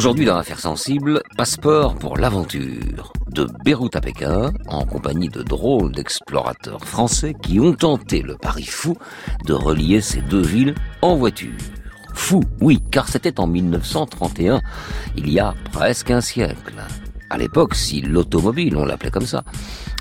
[0.00, 3.12] Aujourd'hui dans Affaires sensibles, passeport pour l'aventure.
[3.28, 8.64] De Beyrouth à Pékin, en compagnie de drôles d'explorateurs français qui ont tenté le pari
[8.64, 8.96] fou
[9.44, 11.52] de relier ces deux villes en voiture.
[12.14, 14.62] Fou, oui, car c'était en 1931,
[15.18, 16.76] il y a presque un siècle.
[17.28, 19.44] À l'époque, si l'automobile, on l'appelait comme ça,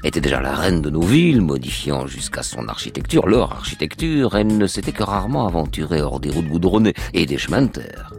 [0.06, 4.66] était déjà la reine de nos villes, modifiant jusqu'à son architecture, leur architecture, elle ne
[4.66, 8.14] s'était que rarement aventurée hors des routes goudronnées et des chemins de terre.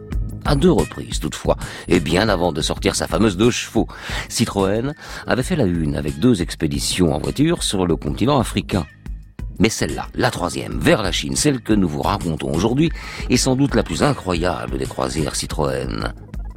[0.51, 1.55] À deux reprises, toutefois,
[1.87, 3.87] et bien avant de sortir sa fameuse deux chevaux,
[4.27, 4.93] Citroën
[5.25, 8.85] avait fait la une avec deux expéditions en voiture sur le continent africain.
[9.59, 12.91] Mais celle-là, la troisième, vers la Chine, celle que nous vous racontons aujourd'hui,
[13.29, 16.11] est sans doute la plus incroyable des croisières Citroën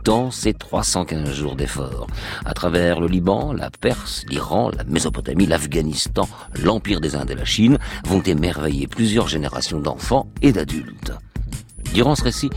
[0.05, 2.09] dans ces 315 jours d'efforts.
[2.45, 6.29] À travers le Liban, la Perse, l'Iran, la Mésopotamie, l'Afghanistan,
[6.61, 11.13] l'Empire des Indes et la Chine vont émerveiller plusieurs générations d'enfants et d'adultes.
[11.95, 12.51] Durant ce récit,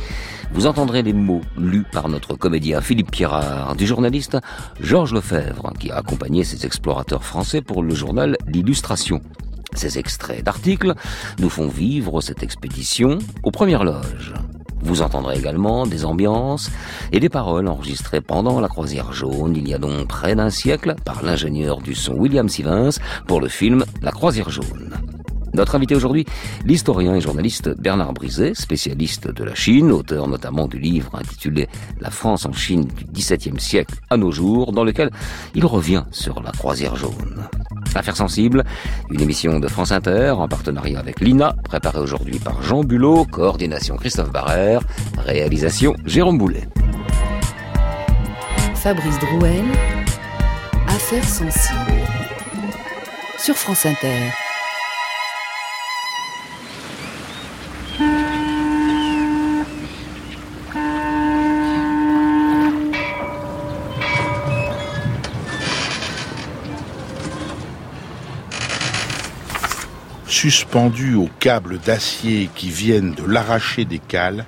[0.51, 4.35] vous entendrez les mots lus par notre comédien Philippe Pierrard, du journaliste
[4.81, 9.21] Georges Lefebvre, qui a accompagné ces explorateurs français pour le journal L'Illustration.
[9.73, 10.95] Ces extraits d'articles
[11.37, 14.33] nous font vivre cette expédition aux premières loges.
[14.81, 16.71] Vous entendrez également des ambiances
[17.11, 20.95] et des paroles enregistrées pendant la croisière jaune il y a donc près d'un siècle
[21.05, 25.16] par l'ingénieur du son William Sivens pour le film La croisière jaune.
[25.57, 26.23] Notre invité aujourd'hui,
[26.65, 31.67] l'historien et journaliste Bernard Brizet, spécialiste de la Chine, auteur notamment du livre intitulé
[31.99, 35.09] La France en Chine du XVIIe siècle à nos jours, dans lequel
[35.55, 37.49] il revient sur la croisière jaune.
[37.95, 38.65] Affaires sensibles,
[39.09, 43.95] une émission de France Inter en partenariat avec l'INA, préparée aujourd'hui par Jean Bulot, coordination
[43.95, 44.81] Christophe Barrère,
[45.17, 46.69] réalisation Jérôme Boulet.
[48.75, 49.65] Fabrice Drouel,
[50.87, 52.05] Affaires sensibles,
[53.39, 54.29] sur France Inter.
[70.39, 74.45] Suspendue aux câbles d'acier qui viennent de l'arracher des cales,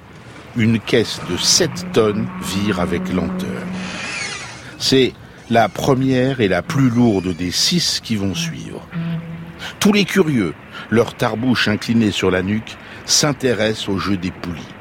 [0.55, 3.63] une caisse de 7 tonnes vire avec lenteur.
[4.77, 5.13] C'est
[5.49, 8.87] la première et la plus lourde des six qui vont suivre.
[9.79, 10.53] Tous les curieux,
[10.91, 14.75] leur tarbouche inclinée sur la nuque, s'intéressent au jeu des poulies.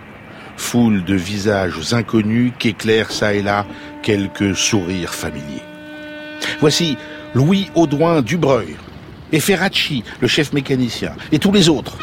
[0.59, 3.65] Foule de visages inconnus qu'éclairent ça et là
[4.03, 5.65] quelques sourires familiers.
[6.61, 6.99] Voici
[7.33, 8.77] Louis Audouin Dubreuil,
[9.33, 11.99] et Ferracci, le chef mécanicien, et tous les autres,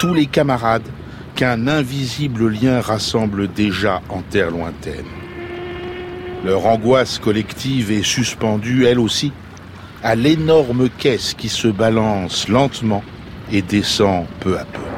[0.00, 0.88] tous les camarades
[1.34, 5.06] qu'un invisible lien rassemble déjà en terre lointaine.
[6.44, 9.32] Leur angoisse collective est suspendue, elle aussi,
[10.02, 13.04] à l'énorme caisse qui se balance lentement
[13.52, 14.89] et descend peu à peu.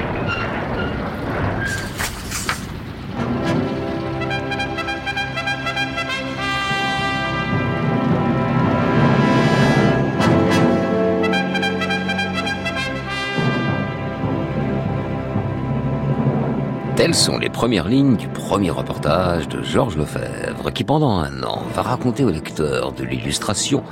[17.12, 21.60] Telles sont les premières lignes du premier reportage de Georges Lefebvre qui pendant un an
[21.74, 23.84] va raconter au lecteur de l'illustration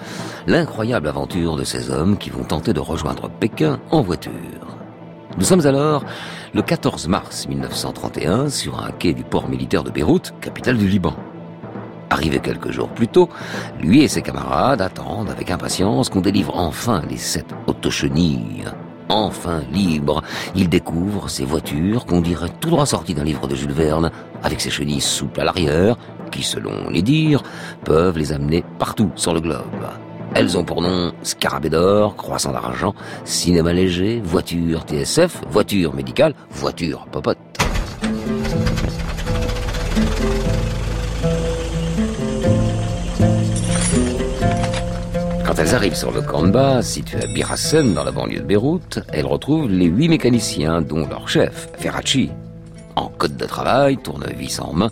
[0.46, 4.32] l'incroyable aventure de ces hommes qui vont tenter de rejoindre Pékin en voiture?
[5.36, 6.02] Nous sommes alors
[6.54, 11.14] le 14 mars 1931 sur un quai du port militaire de Beyrouth, capitale du Liban.
[12.08, 13.28] Arrivé quelques jours plus tôt,
[13.82, 18.64] lui et ses camarades attendent avec impatience qu'on délivre enfin les sept autochenilles
[19.10, 20.22] enfin libre.
[20.54, 24.10] Il découvre ces voitures qu'on dirait tout droit sorties d'un livre de Jules Verne,
[24.42, 25.96] avec ses chenilles souples à l'arrière,
[26.30, 27.42] qui, selon les dires,
[27.84, 29.64] peuvent les amener partout sur le globe.
[30.34, 32.94] Elles ont pour nom Scarabée d'or, Croissant d'argent,
[33.24, 37.38] Cinéma léger, Voiture TSF, Voiture médicale, Voiture popote.
[45.60, 49.26] Elles arrivent sur le camp de situé à Birassen, dans la banlieue de Beyrouth, elles
[49.26, 52.30] retrouvent les huit mécaniciens, dont leur chef, Ferracci.
[52.96, 54.90] En code de travail, tournevis en main,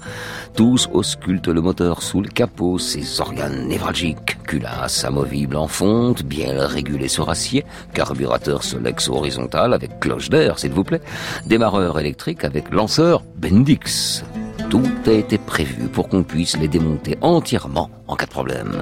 [0.55, 6.67] tous auscultent le moteur sous le capot, ses organes névralgiques, culasse amovible en fonte, bien
[6.67, 7.64] régulé sur acier,
[7.94, 11.00] carburateur Solex horizontal avec cloche d'air, s'il vous plaît,
[11.47, 14.23] démarreur électrique avec lanceur Bendix.
[14.69, 18.76] Tout a été prévu pour qu'on puisse les démonter entièrement en cas de problème.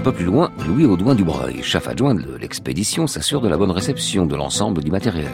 [0.00, 3.70] Un peu plus loin, Louis Audouin Dubreuil, chef adjoint de l'expédition, s'assure de la bonne
[3.70, 5.28] réception de l'ensemble du matériel.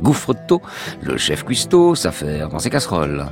[0.00, 0.62] Gouffretot,
[1.02, 3.26] le chef cuistot, s'affaire dans ses casseroles.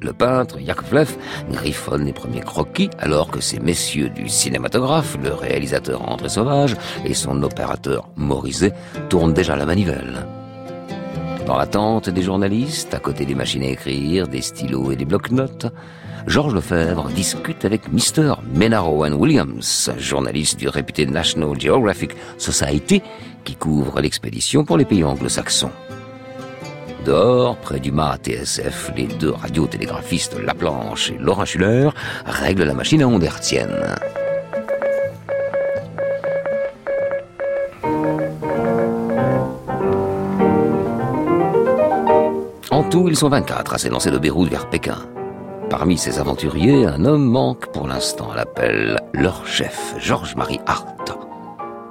[0.00, 1.16] Le peintre, Yakovlev,
[1.50, 7.12] griffonne les premiers croquis alors que ces messieurs du cinématographe, le réalisateur André Sauvage et
[7.12, 8.72] son opérateur Morizet
[9.08, 10.24] tournent déjà la manivelle.
[11.50, 15.66] Dans l'attente des journalistes, à côté des machines à écrire, des stylos et des blocs-notes,
[16.28, 18.34] Georges Lefebvre discute avec Mr.
[18.54, 23.02] Menaro Williams, journaliste du réputé National Geographic Society,
[23.42, 25.72] qui couvre l'expédition pour les pays anglo-saxons.
[27.04, 31.90] Dehors, près du mât TSF, les deux radiotélégraphistes Laplanche et Laurent Schuller
[32.26, 33.96] règlent la machine à ondes hertziennes.
[42.90, 44.98] Tout, ils sont 24 à s'élancer de Beyrouth vers Pékin.
[45.68, 51.16] Parmi ces aventuriers, un homme manque pour l'instant à l'appel, leur chef, Georges-Marie Hart.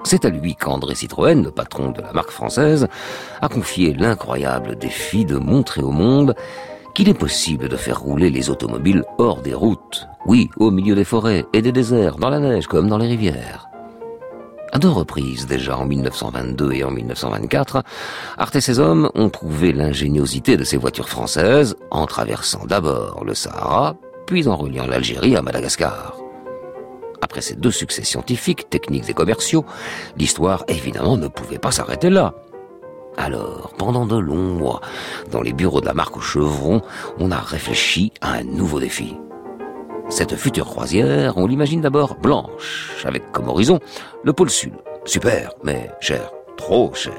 [0.04, 2.90] C'est à lui qu'André Citroën, le patron de la marque française,
[3.42, 6.36] a confié l'incroyable défi de montrer au monde
[6.94, 10.10] qu'il est possible de faire rouler les automobiles hors des routes.
[10.26, 13.69] Oui, au milieu des forêts et des déserts, dans la neige comme dans les rivières.
[14.72, 17.84] À deux reprises déjà, en 1922 et en 1924,
[18.38, 23.34] Art et ses hommes ont prouvé l'ingéniosité de ces voitures françaises en traversant d'abord le
[23.34, 23.96] Sahara,
[24.28, 26.18] puis en reliant l'Algérie à Madagascar.
[27.22, 29.66] Après ces deux succès scientifiques, techniques et commerciaux,
[30.18, 32.36] l'histoire évidemment ne pouvait pas s'arrêter là.
[33.18, 34.82] Alors, pendant de longs mois,
[35.32, 36.82] dans les bureaux de la marque au chevron,
[37.18, 39.16] on a réfléchi à un nouveau défi.
[40.10, 43.80] Cette future croisière, on l'imagine d'abord blanche, avec comme horizon
[44.24, 44.74] le pôle sud.
[45.06, 47.14] Super, mais cher, trop cher.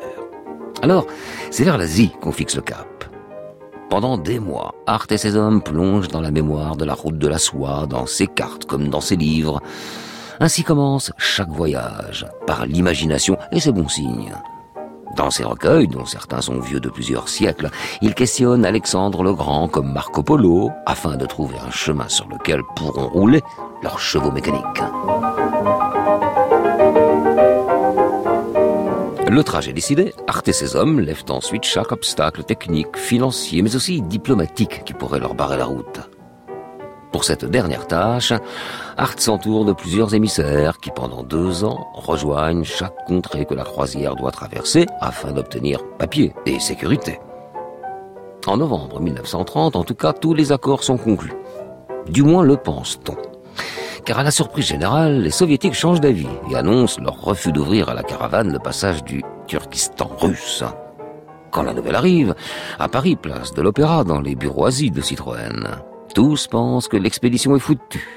[0.83, 1.07] Alors,
[1.51, 3.05] c'est vers l'Asie qu'on fixe le cap.
[3.91, 7.29] Pendant des mois, Art et ses hommes plongent dans la mémoire de la route de
[7.29, 9.61] la soie, dans ses cartes comme dans ses livres.
[10.41, 14.33] Ainsi commence chaque voyage, par l'imagination, et c'est bon signe.
[15.17, 17.71] Dans ces recueils, dont certains sont vieux de plusieurs siècles,
[18.01, 22.63] ils questionnent Alexandre le Grand comme Marco Polo, afin de trouver un chemin sur lequel
[22.77, 23.43] pourront rouler
[23.83, 24.83] leurs chevaux mécaniques.
[29.29, 34.03] Le trajet décidé, Art et ses hommes lèvent ensuite chaque obstacle technique, financier, mais aussi
[34.03, 36.01] diplomatique qui pourrait leur barrer la route.
[37.13, 38.33] Pour cette dernière tâche,
[38.97, 44.15] Art s'entoure de plusieurs émissaires qui, pendant deux ans, rejoignent chaque contrée que la croisière
[44.15, 47.19] doit traverser afin d'obtenir papier et sécurité.
[48.47, 51.35] En novembre 1930, en tout cas, tous les accords sont conclus.
[52.09, 53.17] Du moins le pense-t-on
[54.05, 57.95] car à la surprise générale, les soviétiques changent d'avis et annoncent leur refus d'ouvrir à
[57.95, 60.65] la caravane le passage du Turkistan russe.
[61.51, 62.35] Quand la nouvelle arrive,
[62.79, 65.83] à Paris, place de l'Opéra, dans les bureaux de Citroën,
[66.15, 68.09] tous pensent que l'expédition est foutue.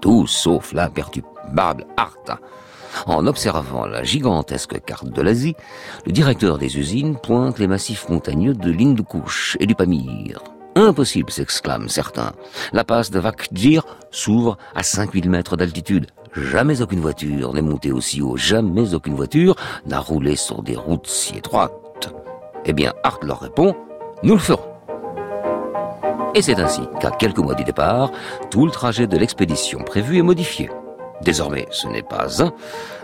[0.00, 2.38] Tous sauf l'imperturbable Art.
[3.06, 5.54] En observant la gigantesque carte de l'Asie,
[6.06, 10.42] le directeur des usines pointe les massifs montagneux de l'Hindoukush et du Pamir.
[10.74, 12.32] Impossible, s'exclament certains.
[12.72, 16.06] La passe de Vakjir s'ouvre à 5000 mètres d'altitude.
[16.34, 19.56] Jamais aucune voiture n'est montée aussi haut, jamais aucune voiture
[19.86, 22.14] n'a roulé sur des routes si étroites.
[22.64, 23.74] Eh bien, Hart leur répond,
[24.22, 24.67] nous le ferons.
[26.34, 28.10] Et c'est ainsi qu'à quelques mois du départ,
[28.50, 30.70] tout le trajet de l'expédition prévue est modifié.
[31.22, 32.52] Désormais, ce n'est pas un,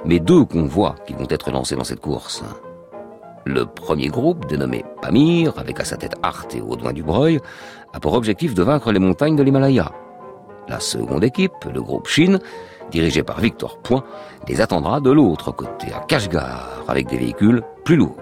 [0.04, 2.44] mais deux convois qui vont être lancés dans cette course.
[3.44, 7.40] Le premier groupe, dénommé Pamir, avec à sa tête Art et Audouin Dubreuil,
[7.92, 9.90] a pour objectif de vaincre les montagnes de l'Himalaya.
[10.68, 12.38] La seconde équipe, le groupe Chine,
[12.90, 14.04] dirigé par Victor Point,
[14.48, 18.16] les attendra de l'autre côté, à Kashgar, avec des véhicules plus lourds.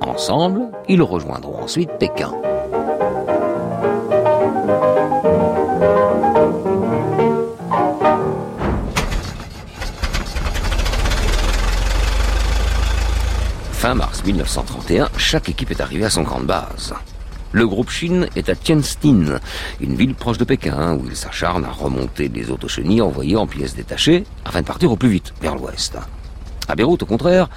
[0.00, 2.32] Ensemble, ils rejoindront ensuite Pékin.
[13.92, 16.94] Fin mars 1931, chaque équipe est arrivée à son camp base.
[17.52, 19.38] Le groupe Chine est à Tianjin,
[19.82, 23.74] une ville proche de Pékin, où il s'acharne à remonter les autochenilles envoyées en pièces
[23.74, 25.98] détachées afin de partir au plus vite vers l'ouest.
[26.68, 27.50] À Beyrouth, au contraire,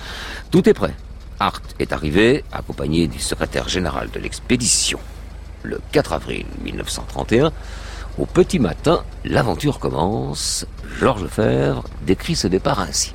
[0.52, 0.94] tout est prêt.
[1.40, 5.00] Hart est arrivé, accompagné du secrétaire général de l'expédition.
[5.64, 7.54] Le 4 avril 1931,
[8.18, 10.66] au petit matin, l'aventure commence.
[11.00, 13.14] Georges Lefebvre décrit ce départ ainsi.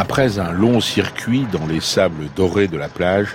[0.00, 3.34] Après un long circuit dans les sables dorés de la plage,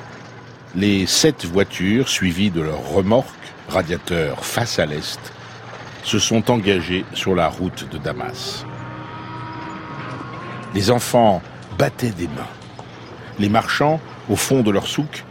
[0.78, 3.28] les sept voitures, suivies de leurs remorques,
[3.68, 5.20] radiateurs face à l'est,
[6.04, 8.66] se sont engagées sur la route de Damas.
[10.74, 11.42] Les enfants
[11.78, 12.48] battaient des mains.
[13.40, 15.26] Les marchands, au fond de leur souk,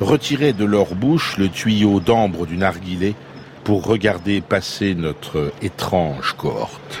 [0.00, 3.16] retiraient de leur bouche le tuyau d'ambre du narguilé
[3.64, 7.00] pour regarder passer notre étrange cohorte.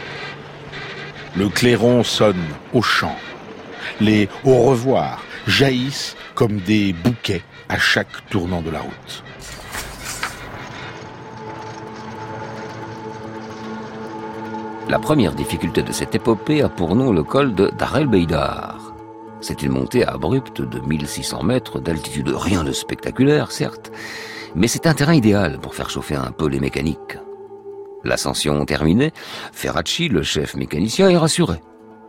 [1.36, 2.42] Le clairon sonne
[2.72, 3.14] au champ
[4.00, 9.24] les au revoir jaillissent comme des bouquets à chaque tournant de la route.
[14.88, 18.94] La première difficulté de cette épopée a pour nom le col de Dar Beidar.
[19.40, 23.92] C'est une montée abrupte de 1600 mètres d'altitude, rien de spectaculaire, certes,
[24.54, 27.18] mais c'est un terrain idéal pour faire chauffer un peu les mécaniques.
[28.02, 29.12] L'ascension terminée,
[29.52, 31.60] Ferracci, le chef mécanicien, est rassuré.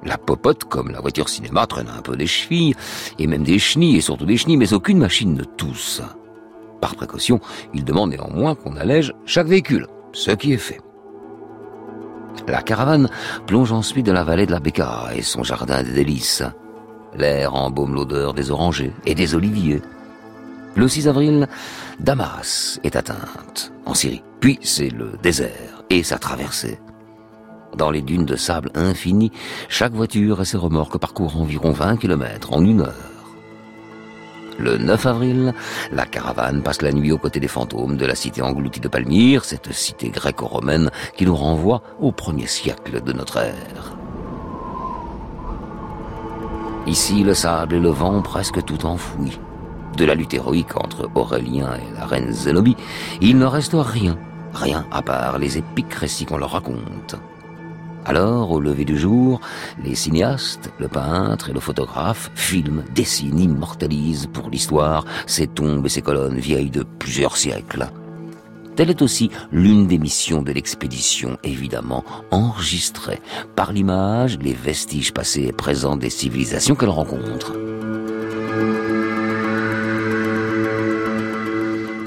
[0.03, 2.75] La popote, comme la voiture cinéma, traîne un peu des chevilles,
[3.17, 6.01] et même des chenilles, et surtout des chenilles, mais aucune machine ne tousse.
[6.79, 7.41] Par précaution,
[7.73, 10.79] il demande néanmoins qu'on allège chaque véhicule, ce qui est fait.
[12.47, 13.09] La caravane
[13.45, 16.43] plonge ensuite dans la vallée de la Becca et son jardin des délices.
[17.15, 19.81] L'air embaume l'odeur des orangers et des oliviers.
[20.75, 21.47] Le 6 avril,
[21.99, 24.23] Damas est atteinte, en Syrie.
[24.39, 26.79] Puis c'est le désert et sa traversée.
[27.77, 29.31] Dans les dunes de sable infini,
[29.67, 33.09] chaque voiture et ses remorques parcourent environ 20 km en une heure.
[34.59, 35.53] Le 9 avril,
[35.93, 39.45] la caravane passe la nuit aux côtés des fantômes de la cité engloutie de Palmyre,
[39.45, 43.95] cette cité gréco-romaine qui nous renvoie au premier siècle de notre ère.
[46.87, 49.39] Ici, le sable et le vent presque tout enfoui.
[49.95, 52.75] De la lutte héroïque entre Aurélien et la reine Zénobie,
[53.21, 54.17] il ne reste rien,
[54.53, 57.15] rien à part les épiques qu'on leur raconte.
[58.05, 59.41] Alors, au lever du jour,
[59.83, 65.89] les cinéastes, le peintre et le photographe filment, dessinent, immortalisent pour l'histoire ces tombes et
[65.89, 67.89] ces colonnes vieilles de plusieurs siècles.
[68.75, 73.19] Telle est aussi l'une des missions de l'expédition, évidemment, enregistrer
[73.55, 77.53] par l'image les vestiges passés et présents des civilisations qu'elle rencontre.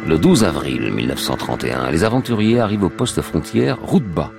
[0.09, 4.33] Le 12 avril 1931, les aventuriers arrivent au poste frontière Routba,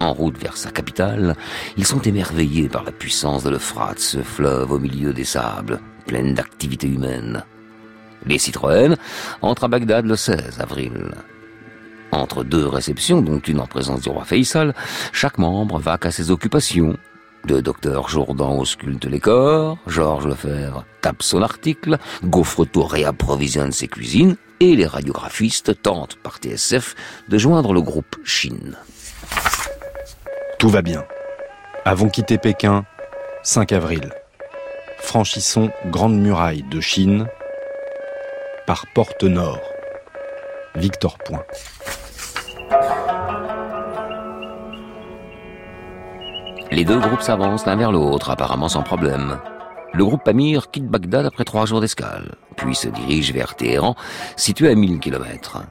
[0.00, 1.36] en route vers sa capitale,
[1.76, 6.32] ils sont émerveillés par la puissance de l'Euphrate, ce fleuve au milieu des sables, plein
[6.32, 7.44] d'activités humaines.
[8.24, 8.96] Les Citroën
[9.42, 11.10] entrent à Bagdad le 16 avril.
[12.12, 14.74] Entre deux réceptions, dont une en présence du roi Faisal,
[15.12, 16.96] chaque membre va à ses occupations.
[17.48, 24.36] Le docteur Jourdan ausculte les corps, Georges Lefebvre tape son article, Gaufreto réapprovisionne ses cuisines,
[24.60, 26.94] et les radiographistes tentent par TSF
[27.28, 28.76] de joindre le groupe Chine.
[30.58, 31.04] Tout va bien.
[31.86, 32.84] Avons quitté Pékin,
[33.42, 34.12] 5 avril.
[34.98, 37.26] Franchissons Grande Muraille de Chine
[38.66, 39.62] par Porte Nord.
[40.76, 41.44] Victor Point.
[46.70, 49.38] Les deux groupes s'avancent l'un vers l'autre, apparemment sans problème.
[49.92, 53.96] Le groupe Pamir quitte Bagdad après trois jours d'escale, puis se dirige vers Téhéran,
[54.36, 55.62] situé à 1000 kilomètres.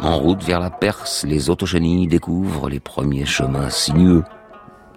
[0.00, 4.22] En route vers la Perse, les autochenilles découvrent les premiers chemins sinueux.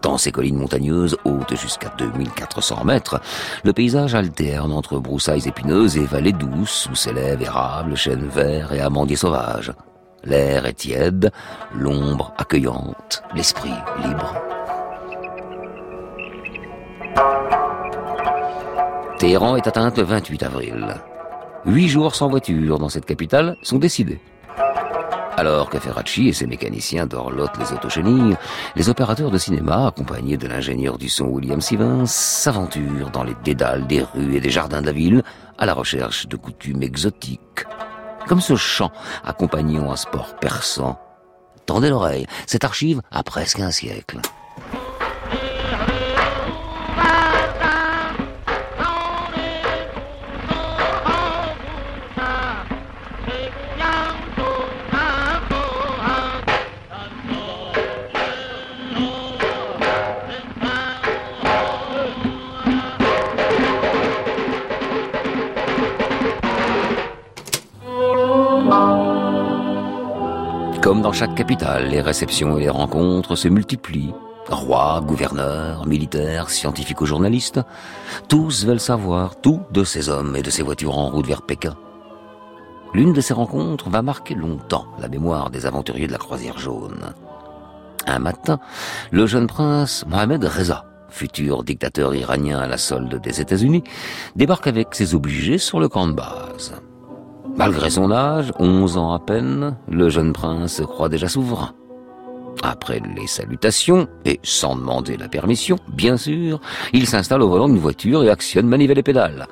[0.04, 3.20] Dans ces collines montagneuses, hautes jusqu'à 2400 mètres,
[3.64, 8.80] le paysage alterne entre broussailles épineuses et vallées douces où s'élèvent érables, chênes verts et
[8.80, 9.74] amandiers sauvages.
[10.24, 11.32] L'air est tiède,
[11.74, 13.74] l'ombre accueillante, l'esprit
[14.06, 14.36] libre.
[19.18, 20.96] Téhéran est atteinte le 28 avril.
[21.66, 24.20] Huit jours sans voiture dans cette capitale sont décidés.
[25.36, 28.36] Alors que Ferracci et ses mécaniciens dorlotent les autochenilles,
[28.76, 33.88] les opérateurs de cinéma, accompagnés de l'ingénieur du son William Stevens, s'aventurent dans les dédales
[33.88, 35.24] des rues et des jardins de la ville
[35.58, 37.66] à la recherche de coutumes exotiques.
[38.28, 38.92] Comme ce chant
[39.24, 41.00] accompagnant un sport persan.
[41.66, 44.20] Tendez l'oreille, cette archive a presque un siècle.
[71.02, 74.14] Dans chaque capitale, les réceptions et les rencontres se multiplient.
[74.50, 77.62] Rois, gouverneurs, militaires, scientifiques ou journalistes,
[78.28, 81.78] tous veulent savoir tout de ces hommes et de ces voitures en route vers Pékin.
[82.94, 87.14] L'une de ces rencontres va marquer longtemps la mémoire des aventuriers de la croisière jaune.
[88.06, 88.60] Un matin,
[89.12, 93.86] le jeune prince Mohamed Reza, futur dictateur iranien à la solde des États-Unis,
[94.36, 96.74] débarque avec ses obligés sur le camp de base.
[97.60, 101.74] Malgré son âge, 11 ans à peine, le jeune prince se croit déjà souverain.
[102.64, 106.62] Après les salutations, et sans demander la permission, bien sûr,
[106.94, 109.46] il s'installe au volant d'une voiture et actionne manivelle et pédale.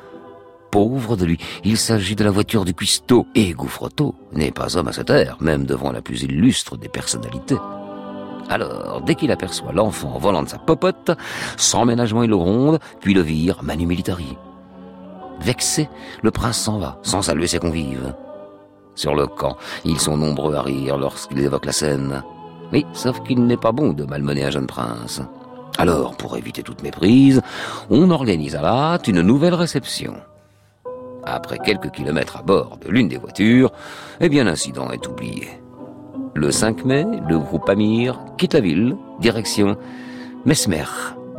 [0.71, 4.87] Pauvre de lui, il s'agit de la voiture du cuistot, et Gouffretot n'est pas homme
[4.87, 7.57] à se taire, même devant la plus illustre des personnalités.
[8.47, 11.11] Alors, dès qu'il aperçoit l'enfant volant de sa popote,
[11.57, 14.37] sans ménagement il le ronde, puis le vire manu militari.
[15.39, 15.89] Vexé,
[16.23, 18.13] le prince s'en va, sans saluer ses convives.
[18.95, 22.23] Sur le camp, ils sont nombreux à rire lorsqu'ils évoquent la scène.
[22.73, 25.21] Oui, sauf qu'il n'est pas bon de malmener un jeune prince.
[25.77, 27.41] Alors, pour éviter toute méprise,
[27.89, 30.15] on organise à la hâte une nouvelle réception.
[31.23, 33.71] Après quelques kilomètres à bord de l'une des voitures,
[34.19, 35.49] eh bien l'incident est oublié.
[36.33, 39.77] Le 5 mai, le groupe Amir quitte la ville, direction
[40.45, 40.85] Mesmer,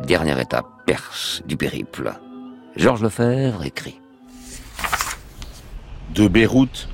[0.05, 2.13] dernière étape perse du périple.
[2.79, 3.99] Georges Lefebvre écrit.
[6.15, 6.87] De Beyrouth,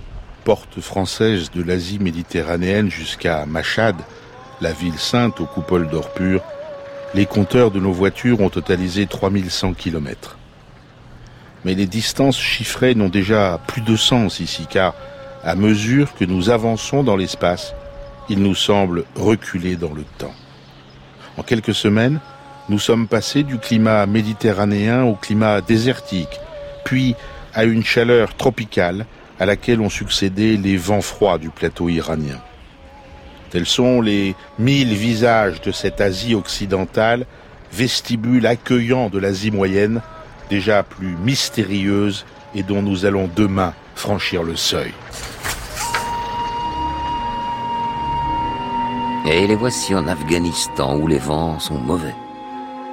[0.43, 3.95] porte française de l'Asie méditerranéenne jusqu'à Machad,
[4.61, 6.41] la ville sainte aux coupoles d'or pur,
[7.13, 10.39] les compteurs de nos voitures ont totalisé 3100 kilomètres.
[11.65, 14.95] Mais les distances chiffrées n'ont déjà plus de sens ici, car
[15.43, 17.75] à mesure que nous avançons dans l'espace,
[18.27, 20.33] il nous semble reculer dans le temps.
[21.37, 22.19] En quelques semaines,
[22.69, 26.39] nous sommes passés du climat méditerranéen au climat désertique,
[26.83, 27.15] puis
[27.53, 29.05] à une chaleur tropicale
[29.39, 32.39] à laquelle ont succédé les vents froids du plateau iranien.
[33.51, 37.25] Tels sont les mille visages de cette Asie occidentale,
[37.71, 40.01] vestibule accueillant de l'Asie moyenne,
[40.49, 44.93] déjà plus mystérieuse et dont nous allons demain franchir le seuil.
[49.27, 52.13] Et les voici en Afghanistan où les vents sont mauvais.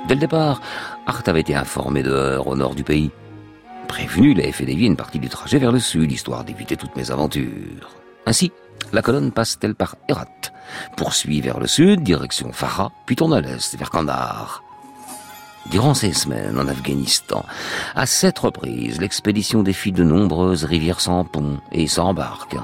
[0.07, 0.61] Dès le départ,
[1.07, 3.11] Art avait été informé de au nord du pays.
[3.89, 6.97] Prévenu, il avait fait dévier une partie du trajet vers le sud, histoire d'éviter toutes
[6.97, 7.91] mes aventures.
[8.27, 8.53] Ainsi,
[8.93, 10.27] la colonne passe-t-elle par Herat,
[10.97, 14.63] poursuit vers le sud, direction Farah, puis tourne à l'est, vers Kandahar.
[15.71, 17.45] Durant ces semaines en Afghanistan,
[17.95, 22.57] à sept reprises, l'expédition défie de nombreuses rivières sans pont et sans barque.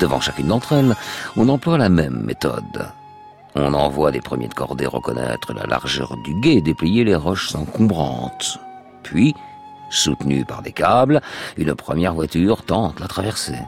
[0.00, 0.96] Devant chacune d'entre elles,
[1.36, 2.88] on emploie la même méthode.
[3.56, 7.54] On envoie des premiers de cordée reconnaître la largeur du guet et déplier les roches
[7.54, 8.58] encombrantes.
[9.04, 9.34] Puis,
[9.90, 11.20] soutenue par des câbles,
[11.56, 13.60] une première voiture tente la traversée.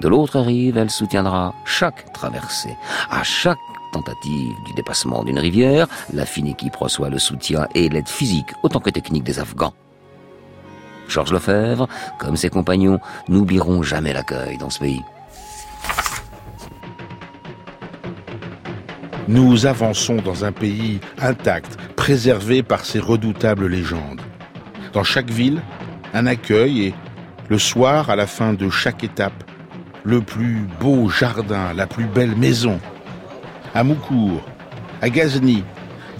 [0.00, 2.76] De l'autre rive, elle soutiendra chaque traversée.
[3.08, 3.56] À chaque
[3.94, 8.80] tentative du dépassement d'une rivière, la fine équipe reçoit le soutien et l'aide physique autant
[8.80, 9.72] que technique des Afghans.
[11.08, 15.02] Georges Lefebvre, comme ses compagnons, n'oublieront jamais l'accueil dans ce pays.
[19.28, 24.20] Nous avançons dans un pays intact, préservé par ses redoutables légendes.
[24.92, 25.60] Dans chaque ville,
[26.14, 26.94] un accueil et,
[27.48, 29.42] le soir, à la fin de chaque étape,
[30.04, 32.78] le plus beau jardin, la plus belle maison.
[33.74, 34.42] À Moukour,
[35.02, 35.64] à Ghazni,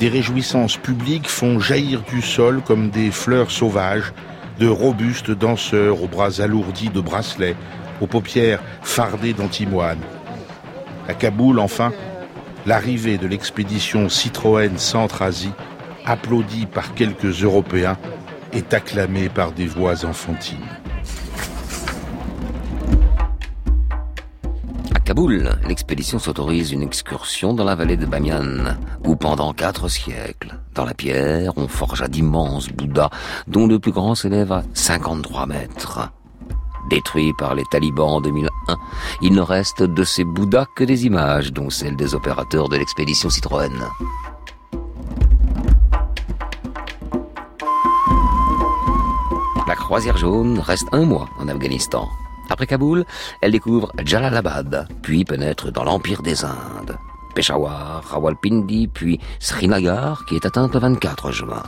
[0.01, 4.13] des réjouissances publiques font jaillir du sol comme des fleurs sauvages
[4.59, 7.57] de robustes danseurs aux bras alourdis de bracelets,
[8.01, 10.01] aux paupières fardées d'antimoine.
[11.09, 11.93] À Kaboul, enfin,
[12.67, 15.53] l'arrivée de l'expédition Citroën Centre-Asie,
[16.05, 17.97] applaudie par quelques Européens,
[18.53, 20.59] est acclamée par des voix enfantines.
[24.95, 30.59] À Kaboul, l'expédition s'autorise une excursion dans la vallée de Bamiyan, où pendant quatre siècles,
[30.75, 33.11] dans la pierre, on forgea d'immenses Bouddhas,
[33.47, 36.11] dont le plus grand s'élève à 53 mètres.
[36.89, 38.77] Détruit par les talibans en 2001,
[39.23, 43.29] il ne reste de ces Bouddhas que des images, dont celles des opérateurs de l'expédition
[43.29, 43.73] Citroën.
[49.67, 52.09] La croisière jaune reste un mois en Afghanistan.
[52.49, 53.05] Après Kaboul,
[53.43, 56.97] elle découvre Jalalabad, puis pénètre dans l'Empire des Indes.
[57.35, 61.65] Peshawar, Rawalpindi, puis Srinagar, qui est atteinte le 24 juin.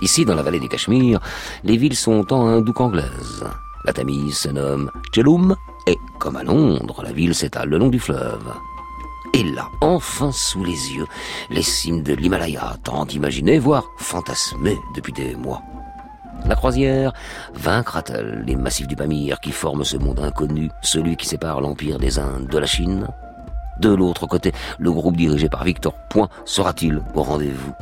[0.00, 1.18] Ici, dans la vallée du Cachemire,
[1.64, 3.44] les villes sont en hindouk anglaise.
[3.84, 7.98] La Tamise se nomme Chelum, et, comme à Londres, la ville s'étale le long du
[7.98, 8.52] fleuve.
[9.34, 11.06] Et là, enfin sous les yeux,
[11.50, 15.62] les cimes de l'Himalaya, tant imaginées, voire fantasmées depuis des mois.
[16.46, 17.12] La croisière
[17.54, 22.18] vaincra-t-elle les massifs du Pamir qui forment ce monde inconnu, celui qui sépare l'Empire des
[22.18, 23.08] Indes de la Chine?
[23.80, 27.72] De l'autre côté, le groupe dirigé par Victor Point sera-t-il au rendez-vous?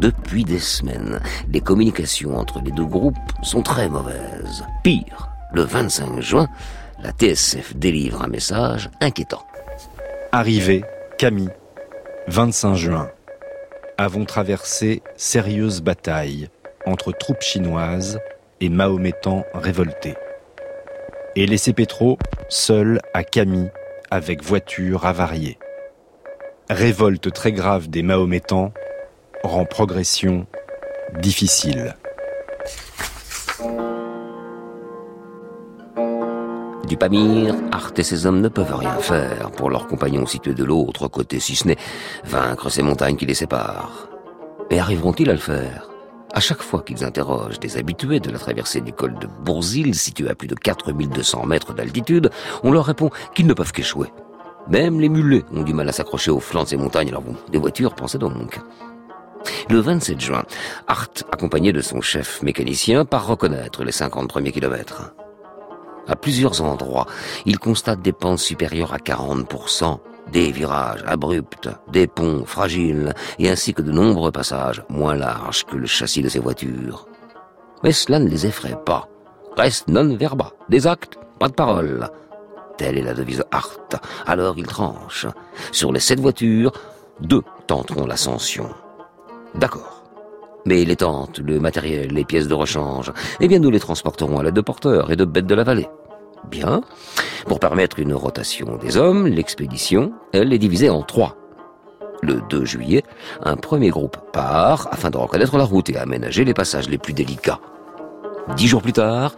[0.00, 1.20] Depuis des semaines,
[1.52, 4.64] les communications entre les deux groupes sont très mauvaises.
[4.84, 6.46] Pire, le 25 juin,
[7.02, 9.44] la TSF délivre un message inquiétant.
[10.30, 10.84] Arrivée,
[11.18, 11.50] Camille,
[12.28, 13.10] 25 juin.
[13.96, 16.48] Avons traversé sérieuse bataille
[16.86, 18.20] entre troupes chinoises
[18.60, 20.14] et mahométans révoltés.
[21.34, 23.72] Et laissé Pétro seul à Camille
[24.12, 25.58] avec voiture avariée.
[26.70, 28.72] Révolte très grave des mahométans
[29.42, 30.46] rend progression
[31.20, 31.94] difficile.
[36.86, 40.64] Du Pamir, Art et ses hommes ne peuvent rien faire pour leurs compagnons situés de
[40.64, 41.76] l'autre côté, si ce n'est
[42.24, 44.08] vaincre ces montagnes qui les séparent.
[44.70, 45.88] Mais arriveront-ils à le faire?
[46.32, 50.28] À chaque fois qu'ils interrogent des habitués de la traversée du col de Bourzil, situé
[50.28, 52.30] à plus de 4200 mètres d'altitude,
[52.62, 54.08] on leur répond qu'ils ne peuvent qu'échouer.
[54.68, 57.08] Même les mulets ont du mal à s'accrocher aux flancs de ces montagnes.
[57.08, 58.60] Alors bon, des voitures, pensez donc.
[59.70, 60.44] Le 27 juin,
[60.86, 65.12] Hart, accompagné de son chef mécanicien, part reconnaître les 50 premiers kilomètres.
[66.06, 67.06] À plusieurs endroits,
[67.44, 69.98] il constate des pentes supérieures à 40%,
[70.32, 75.76] des virages abrupts, des ponts fragiles, et ainsi que de nombreux passages moins larges que
[75.76, 77.06] le châssis de ses voitures.
[77.82, 79.08] Mais cela ne les effraie pas.
[79.56, 82.08] Reste non verba, des actes, pas de paroles.
[82.78, 83.96] Telle est la devise Hart.
[84.26, 85.26] Alors il tranche.
[85.72, 86.72] Sur les sept voitures,
[87.20, 88.70] deux tenteront l'ascension.
[89.58, 90.04] D'accord.
[90.66, 94.42] Mais les tentes, le matériel, les pièces de rechange, eh bien nous les transporterons à
[94.42, 95.88] l'aide de porteurs et de bêtes de la vallée.
[96.48, 96.82] Bien.
[97.46, 101.36] Pour permettre une rotation des hommes, l'expédition, elle, est divisée en trois.
[102.22, 103.02] Le 2 juillet,
[103.42, 107.12] un premier groupe part afin de reconnaître la route et aménager les passages les plus
[107.12, 107.60] délicats.
[108.56, 109.34] Dix jours plus tard,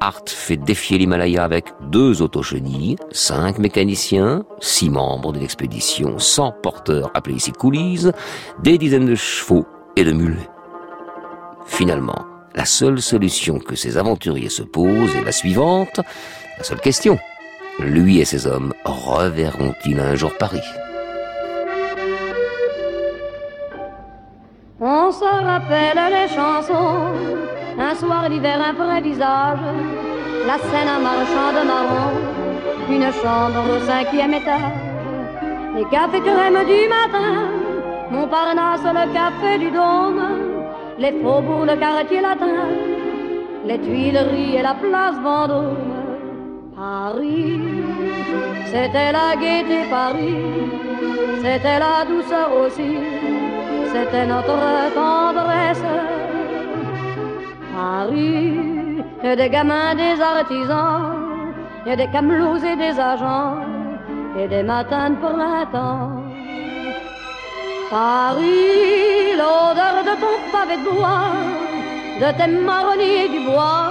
[0.00, 7.10] Hart fait défier l'Himalaya avec deux autochenilles, cinq mécaniciens, six membres de l'expédition, cent porteurs
[7.14, 8.10] appelés ici coulisses,
[8.62, 10.48] des dizaines de chevaux et de mulets.
[11.66, 16.00] Finalement, la seule solution que ces aventuriers se posent est la suivante,
[16.56, 17.18] la seule question.
[17.80, 20.62] Lui et ses hommes reverront-ils un jour Paris?
[25.08, 27.14] On se rappelle les chansons,
[27.78, 29.58] un soir d'hiver un vrai visage,
[30.46, 32.10] la scène un marchand de marron,
[32.90, 34.82] une chambre au cinquième étage,
[35.74, 37.48] les cafés crème du matin,
[38.10, 40.22] Montparnasse le café du Dôme,
[40.98, 42.68] les faubourgs, le quartier latin,
[43.64, 45.76] les Tuileries et la place Vendôme.
[46.76, 47.60] Paris,
[48.66, 50.44] c'était la gaieté Paris,
[51.38, 52.98] c'était la douceur aussi,
[53.92, 54.58] c'était notre
[54.94, 55.88] tendresse.
[57.74, 61.12] Paris, et des gamins, des artisans,
[61.86, 63.58] et des camelots et des agents,
[64.38, 66.22] et des matins de printemps.
[67.90, 71.32] Paris, l'odeur de ton pavé de bois,
[72.20, 73.90] de tes marronniers et du bois,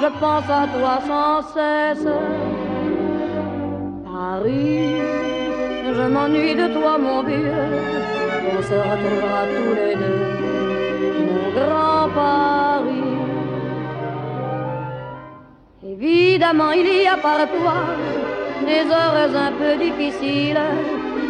[0.00, 2.08] je pense à toi sans cesse.
[4.04, 4.96] Paris,
[5.96, 7.52] je m'ennuie de toi, mon vieux,
[8.72, 10.28] se retrouvera tous les deux,
[11.26, 13.16] mon grand Paris.
[15.92, 17.78] Évidemment, il y a par toi
[18.68, 20.66] des heures un peu difficiles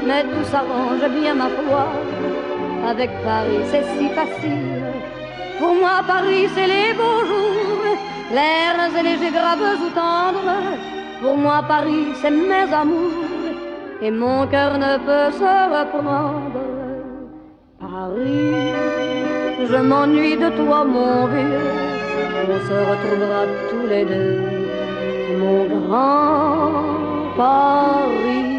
[0.06, 1.86] mais tout s'arrange bien ma foi.
[2.90, 4.84] Avec Paris, c'est si facile.
[5.58, 7.84] Pour moi, Paris, c'est les beaux jours,
[8.36, 8.74] l'air
[9.06, 10.60] légers, graves ou tendres.
[11.22, 13.30] Pour moi, Paris, c'est mes amours,
[14.00, 16.51] et mon cœur ne peut se reprendre.
[17.92, 18.72] Paris,
[19.70, 21.68] je m'ennuie de toi, mon vieux.
[22.48, 24.40] On se retrouvera tous les deux,
[25.38, 26.72] mon grand
[27.36, 28.51] Paris.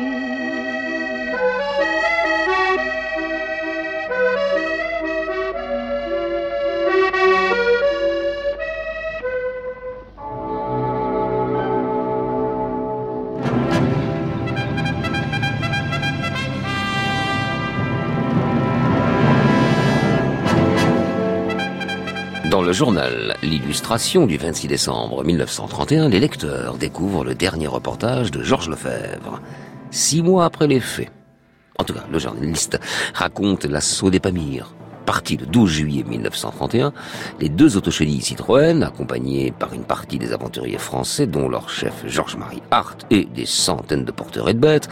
[22.63, 28.41] Dans le journal L'Illustration du 26 décembre 1931, les lecteurs découvrent le dernier reportage de
[28.41, 29.41] Georges Lefebvre.
[29.91, 31.11] Six mois après les faits.
[31.77, 32.79] En tout cas, le journaliste
[33.13, 34.73] raconte l'assaut des Pamirs.
[35.05, 36.93] Parti le 12 juillet 1931,
[37.41, 42.63] les deux autochenilles Citroën, accompagnés par une partie des aventuriers français, dont leur chef Georges-Marie
[42.71, 44.87] Hart et des centaines de porteurs et de bêtes,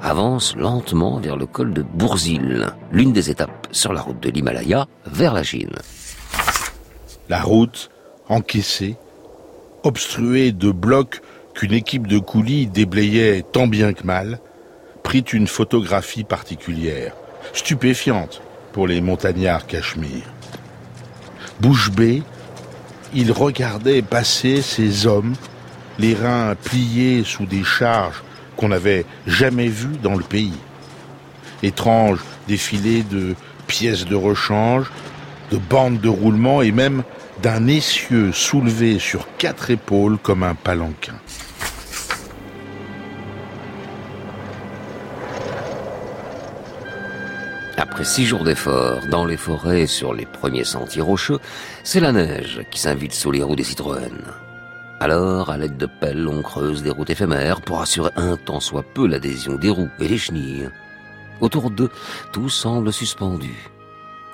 [0.00, 4.86] avancent lentement vers le col de Bourzil, l'une des étapes sur la route de l'Himalaya
[5.06, 5.74] vers la Chine.
[7.28, 7.90] La route,
[8.28, 8.96] encaissée,
[9.82, 11.20] obstruée de blocs
[11.54, 14.38] qu'une équipe de coulis déblayait tant bien que mal,
[15.02, 17.14] prit une photographie particulière,
[17.52, 20.24] stupéfiante pour les montagnards cachemire.
[21.60, 22.22] Bouche bée,
[23.14, 25.34] il regardait passer ces hommes,
[25.98, 28.22] les reins pliés sous des charges
[28.56, 30.58] qu'on n'avait jamais vues dans le pays.
[31.62, 33.34] Étrange défilé de
[33.66, 34.90] pièces de rechange,
[35.50, 37.02] de bandes de roulement et même
[37.42, 41.14] d'un essieu soulevé sur quatre épaules comme un palanquin.
[47.78, 51.38] Après six jours d'efforts, dans les forêts sur les premiers sentiers rocheux,
[51.84, 54.22] c'est la neige qui s'invite sous les roues des Citroën.
[54.98, 58.84] Alors, à l'aide de pelles, on creuse des routes éphémères pour assurer un tant soit
[58.94, 60.70] peu l'adhésion des roues et des chenilles.
[61.42, 61.90] Autour d'eux,
[62.32, 63.75] tout semble suspendu.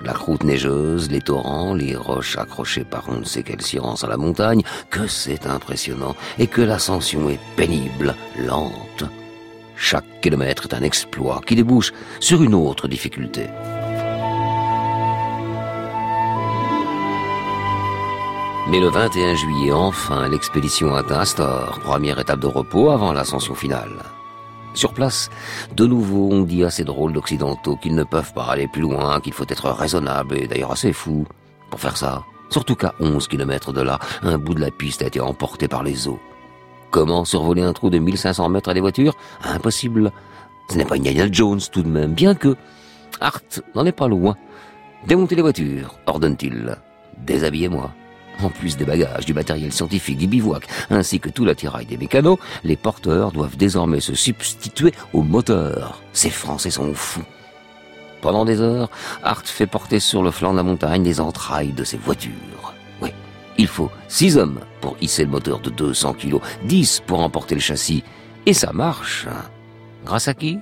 [0.04, 4.08] La croûte neigeuse, les torrents, les roches accrochées par on ne sait quelle science à
[4.08, 9.04] la montagne, que c'est impressionnant et que l'ascension est pénible, lente.
[9.76, 13.46] Chaque kilomètre est un exploit qui débouche sur une autre difficulté.
[18.68, 24.02] Mais le 21 juillet, enfin, l'expédition atteint Astor, première étape de repos avant l'ascension finale.
[24.74, 25.30] Sur place,
[25.76, 29.20] de nouveau, on dit à ces drôles d'occidentaux qu'ils ne peuvent pas aller plus loin,
[29.20, 31.26] qu'il faut être raisonnable et d'ailleurs assez fou
[31.70, 32.24] pour faire ça.
[32.48, 35.82] Surtout qu'à 11 km de là, un bout de la piste a été emporté par
[35.82, 36.20] les eaux.
[36.90, 39.16] Comment survoler un trou de 1500 mètres à des voitures?
[39.44, 40.12] Impossible.
[40.68, 42.56] Ce n'est pas Indiana Jones tout de même, bien que
[43.20, 44.36] Hart n'en est pas loin.
[45.06, 46.76] Démontez les voitures, ordonne-t-il.
[47.18, 47.90] Déshabillez-moi.
[48.42, 52.38] En plus des bagages, du matériel scientifique, du bivouac, ainsi que tout l'attirail des mécanos,
[52.64, 56.00] les porteurs doivent désormais se substituer aux moteurs.
[56.12, 57.24] Ces Français sont fous.
[58.20, 58.90] Pendant des heures,
[59.22, 62.74] Hart fait porter sur le flanc de la montagne les entrailles de ses voitures.
[63.00, 63.10] Oui,
[63.58, 67.60] il faut six hommes pour hisser le moteur de 200 kilos, dix pour emporter le
[67.60, 68.02] châssis.
[68.46, 69.26] Et ça marche.
[70.04, 70.58] Grâce à qui?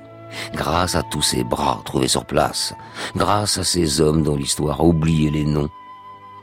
[0.55, 2.75] Grâce à tous ces bras trouvés sur place.
[3.17, 5.71] Grâce à ces hommes dont l'histoire a oublié les noms.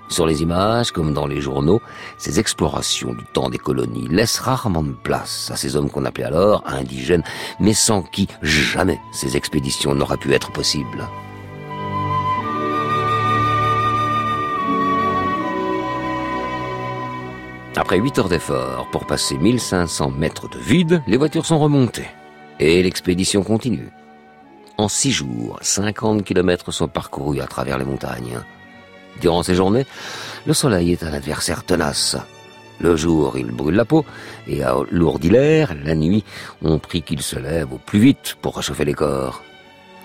[0.09, 1.81] Sur les images, comme dans les journaux,
[2.17, 6.23] ces explorations du temps des colonies laissent rarement de place à ces hommes qu'on appelait
[6.23, 7.23] alors indigènes,
[7.59, 11.07] mais sans qui jamais ces expéditions n'auraient pu être possibles.
[17.75, 22.07] Après huit heures d'effort pour passer 1500 mètres de vide, les voitures sont remontées.
[22.59, 23.89] Et l'expédition continue.
[24.77, 28.41] En six jours, 50 kilomètres sont parcourus à travers les montagnes.
[29.21, 29.85] Durant ces journées,
[30.45, 32.17] le soleil est un adversaire tenace.
[32.79, 34.05] Le jour, il brûle la peau
[34.47, 35.73] et alourdit l'air.
[35.83, 36.23] La nuit,
[36.61, 39.43] on prie qu'il se lève au plus vite pour réchauffer les corps.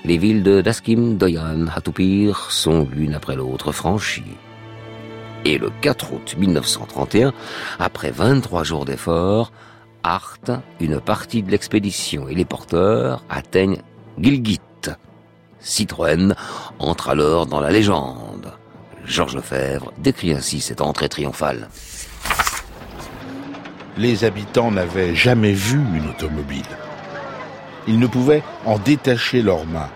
[0.05, 4.25] Les villes de Daskim, Doyan, Hatupir sont l'une après l'autre franchies.
[5.45, 7.33] Et le 4 août 1931,
[7.79, 9.53] après 23 jours d'efforts,
[10.03, 13.83] Hart, une partie de l'expédition et les porteurs atteignent
[14.19, 14.61] Gilgit.
[15.61, 16.35] Citroën
[16.81, 18.53] entre alors dans la légende.
[19.05, 21.69] Georges Lefebvre décrit ainsi cette entrée triomphale.
[23.99, 26.63] Les habitants n'avaient jamais vu une automobile.
[27.87, 29.91] Ils ne pouvaient en détacher leurs mains.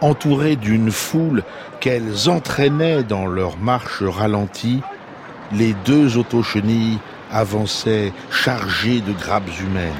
[0.00, 1.42] Entourés d'une foule
[1.80, 4.82] qu'elles entraînaient dans leur marche ralentie,
[5.52, 6.98] les deux autochenilles
[7.32, 9.92] avançaient chargées de grappes humaines.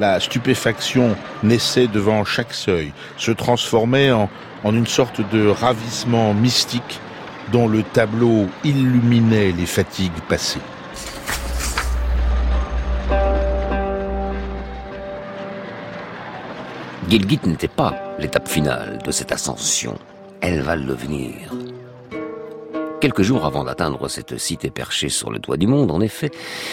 [0.00, 4.30] La stupéfaction naissait devant chaque seuil, se transformait en,
[4.64, 7.00] une sorte de ravissement mystique
[7.52, 10.62] dont le tableau illuminait les fatigues passées.
[17.06, 19.98] Gilgit n'était pas l'étape finale de cette ascension.
[20.40, 21.50] Elle va le venir.
[23.00, 26.30] Quelques jours avant d'atteindre cette cité perchée sur le toit du monde, en effet,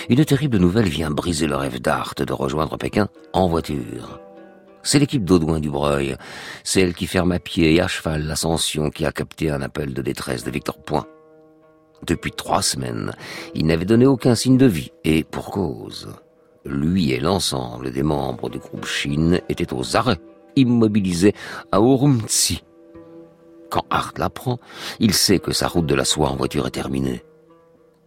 [0.09, 4.19] une terrible nouvelle vient briser le rêve d'Art de rejoindre Pékin en voiture.
[4.83, 6.17] C'est l'équipe d'Audouin Dubreuil,
[6.65, 10.01] celle qui ferme à pied et à cheval l'ascension qui a capté un appel de
[10.01, 11.05] détresse de Victor Point.
[12.05, 13.13] Depuis trois semaines,
[13.55, 16.09] il n'avait donné aucun signe de vie, et pour cause.
[16.65, 20.19] Lui et l'ensemble des membres du groupe Chine étaient aux arrêts,
[20.57, 21.33] immobilisés
[21.71, 22.63] à Urumqi.
[23.69, 24.59] Quand Hart l'apprend,
[24.99, 27.23] il sait que sa route de la soie en voiture est terminée.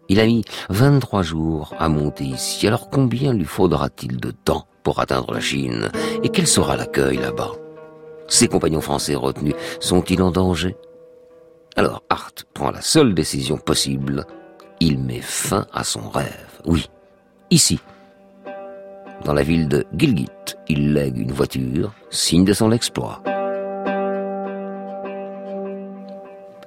[0.08, 4.98] Il a mis 23 jours à monter ici, alors combien lui faudra-t-il de temps pour
[4.98, 5.90] atteindre la Chine?
[6.22, 7.52] Et quel sera l'accueil là-bas?
[8.26, 10.76] Ses compagnons français retenus sont-ils en danger?
[11.76, 14.26] Alors Hart prend la seule décision possible.
[14.80, 16.60] Il met fin à son rêve.
[16.64, 16.88] Oui,
[17.50, 17.78] ici.
[19.24, 20.28] Dans la ville de Gilgit,
[20.68, 23.22] il lègue une voiture, signe de son exploit.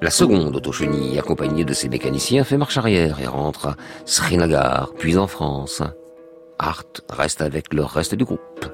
[0.04, 5.18] La seconde autochenille, accompagnée de ses mécaniciens, fait marche arrière et rentre à Srinagar, puis
[5.18, 5.82] en France.
[6.60, 8.66] Hart reste avec le reste du groupe.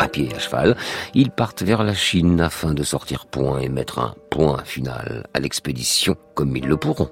[0.00, 0.76] À pied et à cheval,
[1.14, 5.38] ils partent vers la Chine afin de sortir point et mettre un point final à
[5.38, 7.10] l'expédition comme ils le pourront.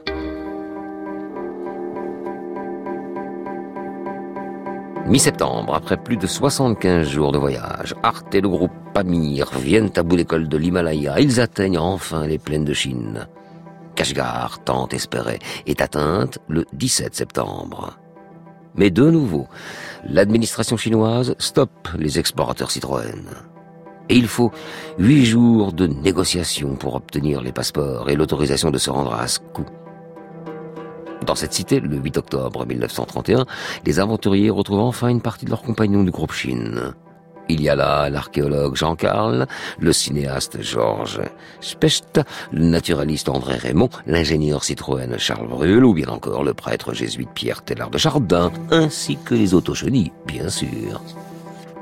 [5.07, 10.03] Mi-septembre, après plus de 75 jours de voyage, Hart et le groupe Pamir viennent à
[10.03, 11.21] bout d'école de l'Himalaya.
[11.21, 13.29] Ils atteignent enfin les plaines de Chine.
[14.01, 17.99] Kashgar, tant espérée, est atteinte le 17 septembre.
[18.75, 19.47] Mais de nouveau,
[20.07, 23.27] l'administration chinoise stoppe les explorateurs Citroën.
[24.09, 24.53] Et il faut
[24.99, 29.67] huit jours de négociations pour obtenir les passeports et l'autorisation de se rendre à Ascou.
[31.27, 33.45] Dans cette cité, le 8 octobre 1931,
[33.85, 36.95] les aventuriers retrouvent enfin une partie de leurs compagnons du groupe Chine.
[37.51, 39.49] Il y a là l'archéologue Jean Carl,
[39.81, 41.21] le cinéaste Georges
[41.61, 42.21] Specht,
[42.53, 47.63] le naturaliste André Raymond, l'ingénieur Citroën Charles Brul ou bien encore le prêtre jésuite Pierre
[47.63, 51.03] Tellard de Chardin, ainsi que les autochenilles, bien sûr.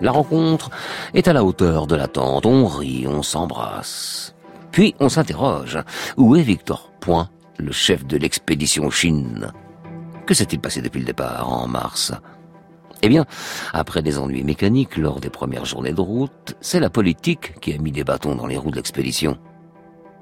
[0.00, 0.70] La rencontre
[1.12, 2.46] est à la hauteur de l'attente.
[2.46, 4.34] On rit, on s'embrasse.
[4.72, 5.78] Puis on s'interroge.
[6.16, 7.28] Où est Victor Point,
[7.58, 9.52] le chef de l'expédition Chine?
[10.24, 12.14] Que s'est-il passé depuis le départ, en mars?
[13.02, 13.26] Eh bien,
[13.72, 17.78] après des ennuis mécaniques lors des premières journées de route, c'est la politique qui a
[17.78, 19.38] mis des bâtons dans les roues de l'expédition.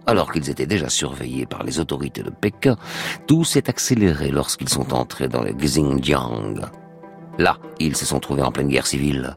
[0.06, 2.76] Alors qu'ils étaient déjà surveillés par les autorités de Pékin,
[3.26, 6.60] tout s'est accéléré lorsqu'ils sont entrés dans le Xinjiang.
[7.38, 9.36] Là, ils se sont trouvés en pleine guerre civile.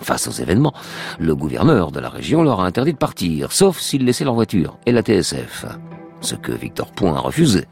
[0.00, 0.74] Face aux événements,
[1.18, 4.76] le gouverneur de la région leur a interdit de partir, sauf s'ils laissaient leur voiture
[4.86, 5.66] et la TSF,
[6.20, 7.64] ce que Victor Point a refusé.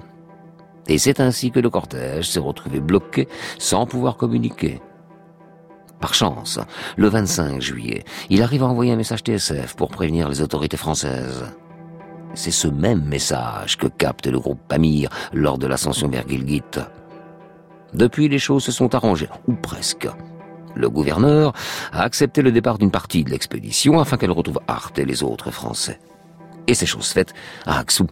[0.88, 4.80] Et c'est ainsi que le cortège s'est retrouvé bloqué sans pouvoir communiquer.
[6.00, 6.58] Par chance,
[6.96, 11.44] le 25 juillet, il arrive à envoyer un message TSF pour prévenir les autorités françaises.
[12.34, 16.62] C'est ce même message que capte le groupe Pamir lors de l'ascension vers Gilgit.
[17.94, 20.08] Depuis, les choses se sont arrangées, ou presque.
[20.74, 21.52] Le gouverneur
[21.92, 25.50] a accepté le départ d'une partie de l'expédition afin qu'elle retrouve Hart et les autres
[25.50, 26.00] Français.
[26.66, 27.34] Et c'est chose faite
[27.66, 28.06] à Axou.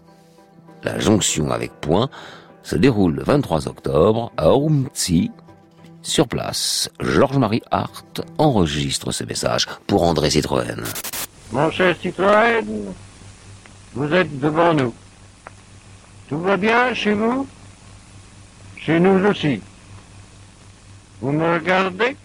[0.85, 2.09] La jonction avec Point
[2.63, 5.31] se déroule le 23 octobre à Urumtsi.
[6.03, 10.83] Sur place, Georges-Marie Hart enregistre ce message pour André Citroën.
[11.53, 12.65] Mon cher Citroën,
[13.95, 14.95] vous êtes devant nous.
[16.29, 17.47] Tout va bien chez vous?
[18.79, 19.61] Chez nous aussi.
[21.21, 22.17] Vous me regardez?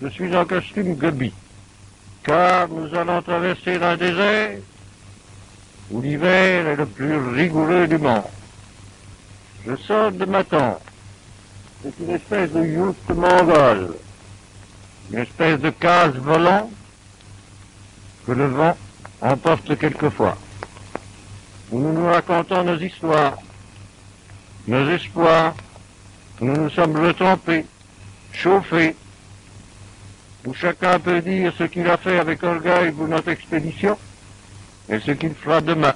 [0.00, 1.32] Je suis en costume gobi.
[2.22, 4.58] Car nous allons traverser un désert
[5.90, 8.22] où l'hiver est le plus rigoureux du monde.
[9.66, 10.80] Je sors de ma tente.
[11.82, 13.94] C'est une espèce de yourte mongole.
[15.10, 16.70] Une espèce de case volant
[18.26, 18.76] que le vent
[19.20, 20.36] emporte quelquefois.
[21.70, 23.38] Où nous nous racontons nos histoires,
[24.66, 25.54] nos espoirs,
[26.40, 27.66] nous nous sommes retrempés,
[28.32, 28.96] chauffés,
[30.44, 33.98] où chacun peut dire ce qu'il a fait avec orgueil pour notre expédition
[34.88, 35.94] et ce qu'il fera demain.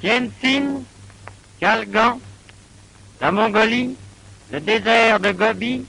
[0.00, 0.82] Tianjin
[1.60, 2.20] Kalgan,
[3.20, 3.96] la Mongolie,
[4.52, 5.86] le désert de Gobi,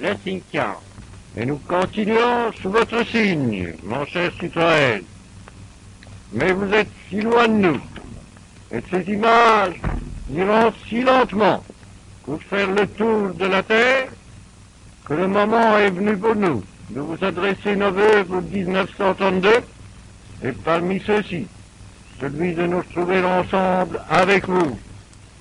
[0.00, 0.74] le Xinjiang.
[1.36, 5.02] Et nous continuons sous votre signe, mon cher Citroën.
[6.32, 7.80] Mais vous êtes si loin de nous,
[8.72, 9.80] et ces images
[10.32, 11.62] iront si lentement
[12.24, 14.08] pour faire le tour de la Terre,
[15.04, 19.48] que le moment est venu pour nous de vous adresser nos voeux pour 1932,
[20.42, 21.46] et parmi ceux-ci,
[22.20, 24.76] celui de nous trouver ensemble avec vous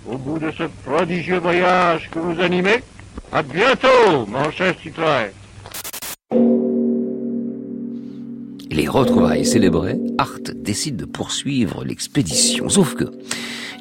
[0.08, 2.84] au bout de ce prodigieux voyage que vous animez.
[3.32, 5.32] À bientôt, mon cher Citroën.
[8.70, 12.70] Les retrouvailles célébrées, Hart décide de poursuivre l'expédition.
[12.70, 13.06] Sauf que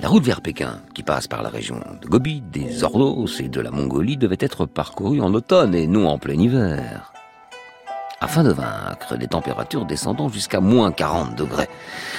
[0.00, 3.60] la route vers Pékin, qui passe par la région de Gobi, des Ordos et de
[3.60, 7.12] la Mongolie, devait être parcourue en automne et non en plein hiver
[8.22, 11.68] afin de vaincre les températures descendant jusqu'à moins 40 degrés.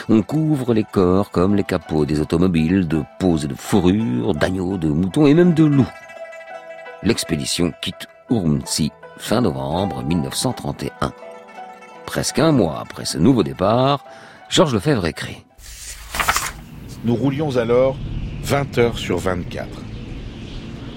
[0.10, 4.78] On couvre les corps comme les capots des automobiles de peaux et de fourrures, d'agneaux,
[4.78, 5.90] de moutons et même de loups.
[7.04, 11.14] L'expédition quitte Urumtsi fin novembre 1931.
[12.06, 14.04] Presque un mois après ce nouveau départ,
[14.50, 15.46] Georges Lefebvre écrit.
[17.06, 17.96] Nous roulions alors
[18.44, 19.70] 20 heures sur 24.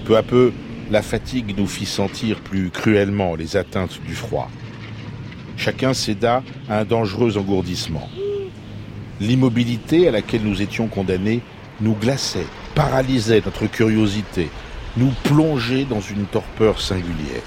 [0.05, 0.51] Peu à peu,
[0.91, 4.49] la fatigue nous fit sentir plus cruellement les atteintes du froid.
[5.57, 8.07] Chacun céda à un dangereux engourdissement.
[9.19, 11.41] L'immobilité à laquelle nous étions condamnés
[11.81, 14.49] nous glaçait, paralysait notre curiosité,
[14.95, 17.41] nous plongeait dans une torpeur singulière.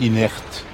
[0.00, 0.64] Inertes,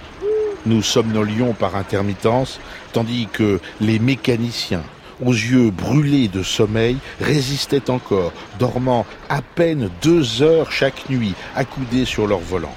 [0.66, 2.60] nous somnolions par intermittence,
[2.92, 4.82] tandis que les mécaniciens,
[5.24, 12.04] aux yeux brûlés de sommeil, résistaient encore, dormant à peine deux heures chaque nuit, accoudés
[12.04, 12.74] sur leur volant.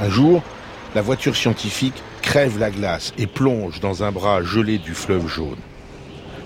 [0.00, 0.42] Un jour,
[0.94, 5.58] la voiture scientifique crève la glace et plonge dans un bras gelé du fleuve jaune.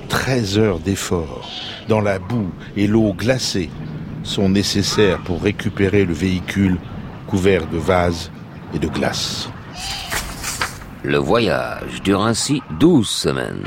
[0.09, 1.51] 13 heures d'effort
[1.89, 3.69] dans la boue et l'eau glacée
[4.23, 6.79] sont nécessaires pour récupérer le véhicule
[7.27, 8.31] couvert de vases
[8.75, 9.51] et de glace.
[11.03, 13.65] Le voyage dure ainsi 12 semaines.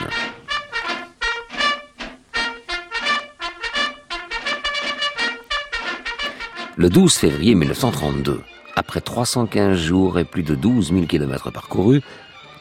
[6.75, 8.41] Le 12 février 1932,
[8.81, 12.01] après 315 jours et plus de 12 000 kilomètres parcourus,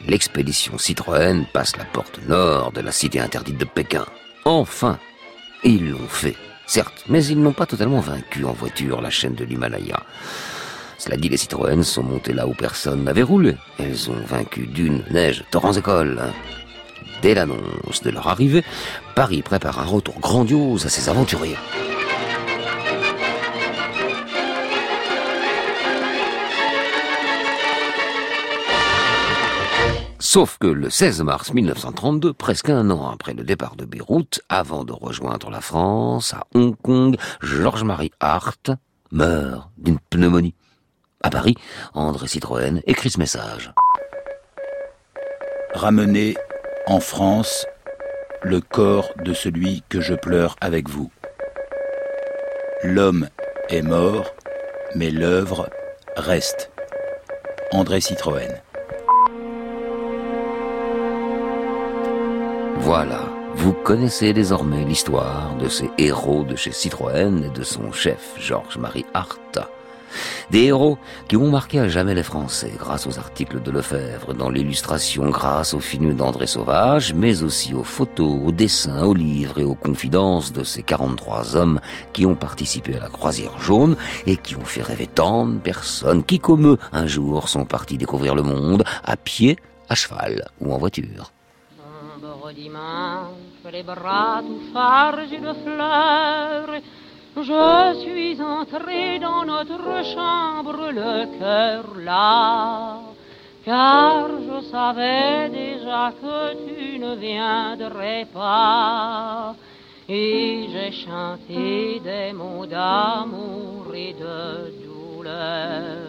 [0.07, 4.05] l'expédition Citroën passe la porte nord de la cité interdite de Pékin.
[4.45, 4.99] Enfin
[5.63, 6.35] ils l'ont fait,
[6.67, 10.03] certes, mais ils n'ont pas totalement vaincu en voiture la chaîne de l'Himalaya.
[10.99, 13.55] Cela dit, les Citroën sont montés là où personne n'avait roulé.
[13.79, 16.21] Elles ont vaincu d'une neige, torrents écoles.
[17.23, 18.63] Dès l'annonce de leur arrivée,
[19.15, 21.57] Paris prépare un retour grandiose à ses aventuriers.
[30.33, 34.85] Sauf que le 16 mars 1932, presque un an après le départ de Beyrouth, avant
[34.85, 38.71] de rejoindre la France, à Hong Kong, Georges-Marie Hart
[39.11, 40.55] meurt d'une pneumonie.
[41.21, 41.55] À Paris,
[41.93, 43.73] André Citroën écrit ce message.
[45.73, 46.37] Ramenez
[46.87, 47.65] en France
[48.41, 51.11] le corps de celui que je pleure avec vous.
[52.83, 53.27] L'homme
[53.67, 54.33] est mort,
[54.95, 55.69] mais l'œuvre
[56.15, 56.71] reste.
[57.73, 58.61] André Citroën.
[62.83, 68.33] Voilà, vous connaissez désormais l'histoire de ces héros de chez Citroën et de son chef,
[68.39, 69.59] Georges-Marie Hart.
[70.49, 74.49] Des héros qui ont marqué à jamais les Français grâce aux articles de Lefebvre, dans
[74.49, 79.63] l'illustration grâce aux films d'André Sauvage, mais aussi aux photos, aux dessins, aux livres et
[79.63, 81.79] aux confidences de ces 43 hommes
[82.13, 86.23] qui ont participé à la croisière jaune et qui ont fait rêver tant de personnes
[86.23, 89.57] qui, comme eux, un jour sont partis découvrir le monde à pied,
[89.87, 91.31] à cheval ou en voiture.
[92.57, 96.81] Les bras tout de fleurs,
[97.37, 102.99] je suis entré dans notre chambre, le cœur là,
[103.63, 109.55] car je savais déjà que tu ne viendrais pas.
[110.09, 116.01] Et j'ai chanté des mots d'amour et de douleur.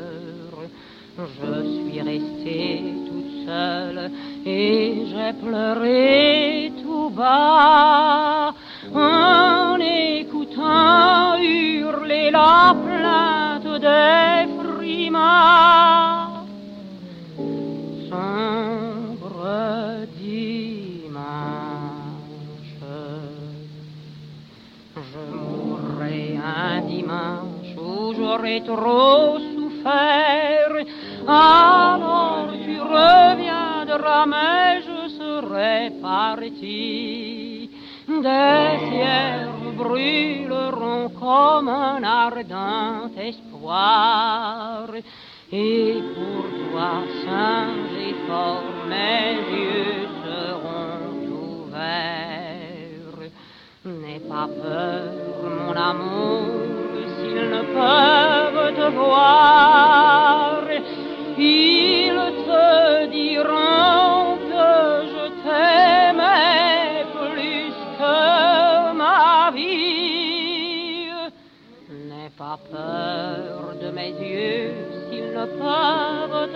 [1.19, 3.12] Je suis restée
[3.47, 4.11] seule
[4.45, 8.53] et j'ai pleuré tout bas
[8.95, 16.29] en écoutant hurler la plainte des frimas.
[18.11, 19.47] Sombre
[20.19, 21.63] dimanche,
[24.97, 30.75] je mourrai un dimanche où j'aurai trop souffert.
[32.93, 37.71] Tu reviendras, mais je serai parti
[38.09, 44.89] des cierges brûleront comme un ardent espoir.
[45.53, 46.93] Et pour toi,
[47.25, 51.13] saint et fort, mes yeux seront
[51.67, 53.31] ouverts.
[53.85, 55.13] N'aie pas peur,
[55.59, 56.51] mon amour,
[57.17, 60.63] s'ils ne peuvent te voir.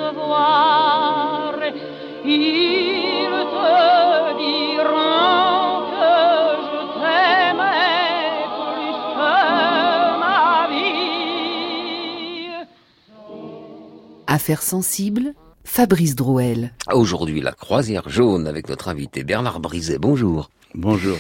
[0.07, 1.55] Peuvent te voir.
[2.25, 6.17] Ils te diront que
[6.67, 9.33] je t'aimais plus que
[10.21, 12.51] ma vie.
[14.27, 15.35] Affaires sensibles
[15.65, 16.73] Fabrice Drouel.
[16.93, 19.99] Aujourd'hui, la croisière jaune avec notre invité Bernard Brizet.
[19.99, 20.51] Bonjour.
[20.79, 21.17] Bonjour,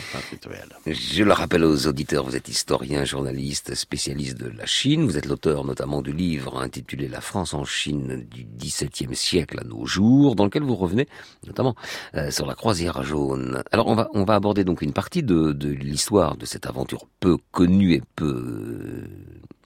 [0.87, 5.07] Je le rappelle aux auditeurs, vous êtes historien, journaliste, spécialiste de la Chine.
[5.07, 9.65] Vous êtes l'auteur notamment du livre intitulé La France en Chine du XVIIe siècle à
[9.65, 11.09] nos jours, dans lequel vous revenez
[11.47, 11.75] notamment
[12.17, 13.63] euh, sur la croisière jaune.
[13.73, 17.07] Alors on va on va aborder donc une partie de, de l'histoire de cette aventure
[17.27, 19.03] peu connue et peu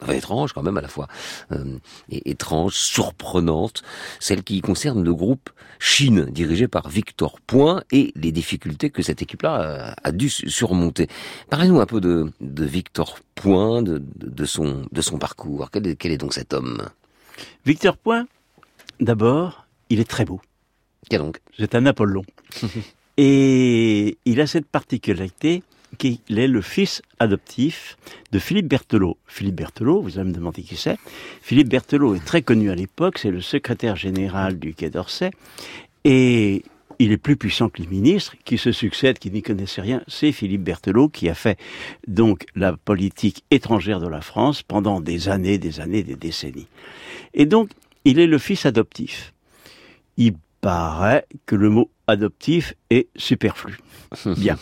[0.08, 1.08] étrange quand même à la fois
[1.52, 1.76] euh,
[2.08, 3.82] et étrange, surprenante,
[4.18, 9.20] celle qui concerne le groupe Chine dirigé par Victor Point et les difficultés que cette
[9.20, 11.08] équipe-là a, dû surmonter.
[11.50, 15.70] Parlez-nous un peu de, de Victor Point, de, de, son, de son parcours.
[15.70, 16.88] Quel est, quel est donc cet homme?
[17.66, 18.26] Victor Point,
[19.00, 20.40] d'abord, il est très beau.
[21.10, 21.40] Quel donc?
[21.58, 22.24] C'est un Apollon.
[23.18, 25.62] et il a cette particularité
[25.98, 27.96] qu'il est le fils adoptif
[28.32, 29.16] de Philippe Berthelot.
[29.26, 30.98] Philippe Berthelot, vous allez me demander qui c'est.
[31.42, 35.30] Philippe Berthelot est très connu à l'époque, c'est le secrétaire général du Quai d'Orsay.
[36.04, 36.62] Et
[36.98, 40.02] il est plus puissant que les ministres qui se succèdent, qui n'y connaissaient rien.
[40.06, 41.58] C'est Philippe Berthelot qui a fait
[42.06, 46.68] donc la politique étrangère de la France pendant des années, des années, des décennies.
[47.32, 47.70] Et donc,
[48.04, 49.32] il est le fils adoptif.
[50.18, 53.78] Il paraît que le mot adoptif est superflu.
[54.36, 54.58] Bien.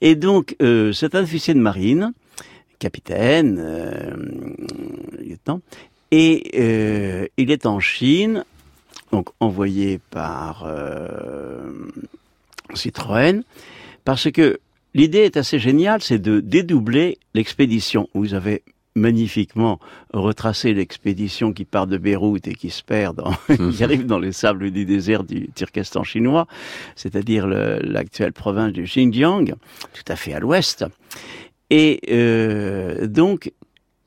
[0.00, 2.12] Et donc, euh, c'est un officier de marine,
[2.78, 4.14] capitaine, euh,
[5.18, 5.60] lieutenant,
[6.10, 8.44] et euh, il est en Chine,
[9.12, 11.70] donc envoyé par euh,
[12.74, 13.42] Citroën,
[14.04, 14.60] parce que
[14.94, 18.08] l'idée est assez géniale, c'est de dédoubler l'expédition.
[18.14, 18.62] Vous avez
[18.98, 19.80] magnifiquement
[20.12, 23.32] retracé l'expédition qui part de Beyrouth et qui se perd dans,
[23.72, 26.46] qui arrive dans les sables du désert du Turkestan chinois,
[26.96, 29.54] c'est-à-dire l'actuelle province du Xinjiang,
[29.92, 30.84] tout à fait à l'ouest.
[31.70, 33.52] Et euh, donc,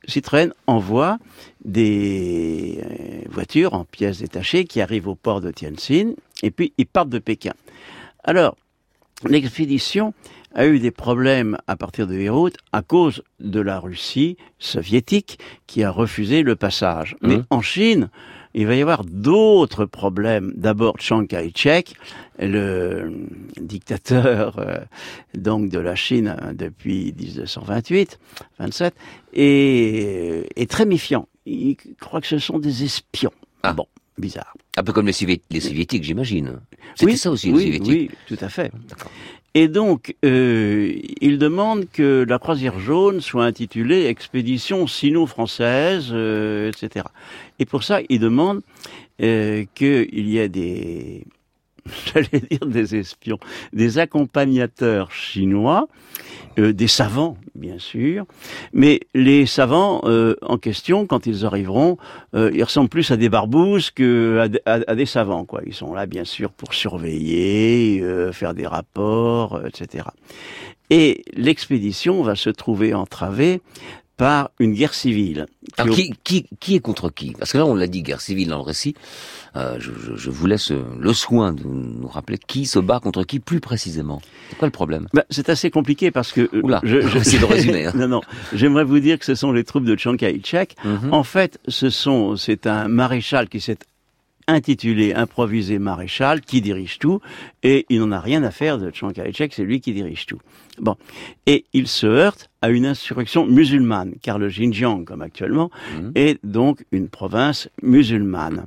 [0.08, 1.20] Citroën envoie
[1.64, 6.88] des euh, voitures en pièces détachées qui arrivent au port de Tianjin et puis ils
[6.88, 7.54] partent de Pékin.
[8.24, 8.56] Alors,
[9.26, 10.14] l'expédition
[10.54, 15.84] a eu des problèmes à partir de Beyrouth à cause de la Russie soviétique qui
[15.84, 17.16] a refusé le passage.
[17.22, 17.46] Mais Mhm.
[17.50, 18.10] en Chine,
[18.54, 20.52] il va y avoir d'autres problèmes.
[20.58, 21.94] D'abord, Chiang Kai-shek,
[22.40, 23.14] le
[23.62, 24.80] dictateur euh,
[25.36, 28.20] donc de la Chine euh, depuis 1928,
[28.60, 28.94] 27,
[29.34, 31.28] est, est très méfiant.
[31.46, 33.32] Il croit que ce sont des espions.
[33.64, 33.74] Ah.
[33.74, 33.86] Bon,
[34.22, 34.54] bizarre.
[34.78, 36.60] Un peu comme les, Sovié- les soviétiques, j'imagine.
[36.96, 38.12] C'était Oui, ça aussi, les oui, soviétiques.
[38.30, 38.72] Oui, tout à fait.
[39.54, 47.06] Et donc, euh, il demande que la croisière jaune soit intitulée Expédition sino-française, euh, etc.
[47.60, 48.62] Et pour ça, il demande
[49.22, 51.26] euh, qu'il y ait des,
[52.14, 53.40] j'allais dire des espions,
[53.74, 55.88] des accompagnateurs chinois,
[56.60, 58.26] euh, des savants, bien sûr,
[58.74, 61.98] mais les savants euh, en question, quand ils arriveront,
[62.36, 65.62] euh, ils ressemblent plus à des barbouzes que à, des- savants, quoi.
[65.66, 70.06] Ils sont là, bien sûr, pour surveiller, euh, faire des rapports, euh, etc.
[70.90, 73.62] Et l'expédition va se trouver entravée
[74.22, 75.48] par une guerre civile.
[75.76, 77.32] qui Alors, qui, qui, qui est contre qui?
[77.32, 78.94] Parce que là, on l'a dit, guerre civile dans le récit.
[79.56, 83.00] Euh, je, je- je vous laisse euh, le soin de nous rappeler qui se bat
[83.00, 84.22] contre qui plus précisément.
[84.52, 85.08] C'est quoi le problème?
[85.12, 87.94] Bah, c'est assez compliqué parce que euh, Oula, on va essayer de résumer, hein.
[87.96, 88.22] non, non,
[88.54, 90.76] j'aimerais vous dire que ce sont les troupes de Chiang Kai-shek.
[90.86, 91.12] Mhm.
[91.12, 93.80] En fait, ce sont, c'est un maréchal qui s'est
[94.48, 97.20] intitulé improvisé maréchal qui dirige tout
[97.64, 100.40] et il n'en a rien à faire de Chiang Kai-shek, c'est lui qui dirige tout.
[100.80, 100.96] Bon,
[101.46, 105.70] et il se heurte à une insurrection musulmane car le Xinjiang, comme actuellement,
[106.00, 106.12] Mhm.
[106.16, 108.66] est donc une province musulmane.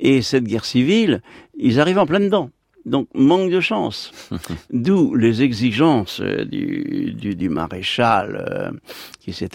[0.00, 1.22] Et cette guerre civile,
[1.58, 2.50] ils arrivent en plein dedans.
[2.86, 4.12] Donc, manque de chance.
[4.72, 8.70] D'où les exigences euh, du, du, du maréchal, euh,
[9.20, 9.50] qui s'est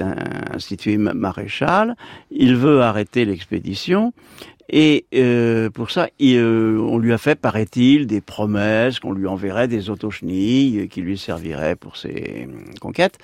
[0.53, 1.95] institué ma- maréchal.
[2.29, 4.13] Il veut arrêter l'expédition.
[4.69, 9.27] Et euh, pour ça, il, euh, on lui a fait, paraît-il, des promesses qu'on lui
[9.27, 13.17] enverrait des autochenilles qui lui serviraient pour ses euh, conquêtes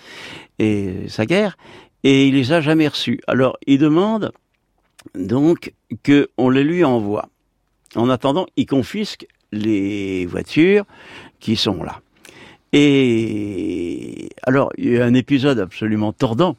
[0.60, 1.58] et sa guerre.
[2.04, 3.22] Et il les a jamais reçues.
[3.28, 4.32] Alors, il demande
[5.16, 5.74] donc
[6.06, 7.30] qu'on les lui envoie.
[7.96, 10.86] En attendant, il confisque les voitures
[11.40, 12.02] qui sont là.
[12.72, 16.56] Et alors, il y a un épisode absolument tordant,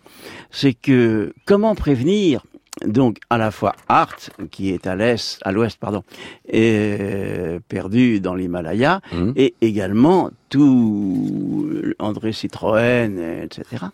[0.51, 2.45] c'est que comment prévenir
[2.87, 4.17] donc à la fois Art,
[4.51, 6.03] qui est à l'est, à l'ouest, pardon,
[6.49, 9.33] et perdu dans l'Himalaya, Mhm.
[9.37, 11.69] et également tout
[11.99, 13.87] André Citroën, etc.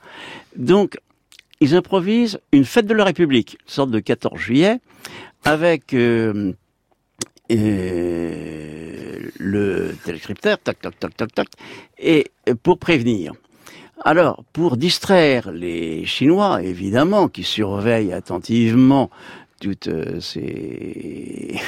[0.56, 0.96] Donc,
[1.60, 4.78] ils improvisent une fête de la République, une sorte de 14 juillet,
[5.44, 6.52] avec euh,
[7.50, 11.48] euh, le téléscripteur, tac, tac, tac, tac, tac,
[11.98, 12.26] et
[12.62, 13.32] pour prévenir.
[14.04, 19.10] Alors, pour distraire les Chinois, évidemment, qui surveillent attentivement
[19.60, 21.60] toute euh, ces...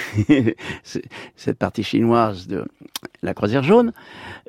[1.36, 2.66] cette partie chinoise de
[3.22, 3.92] la croisière jaune,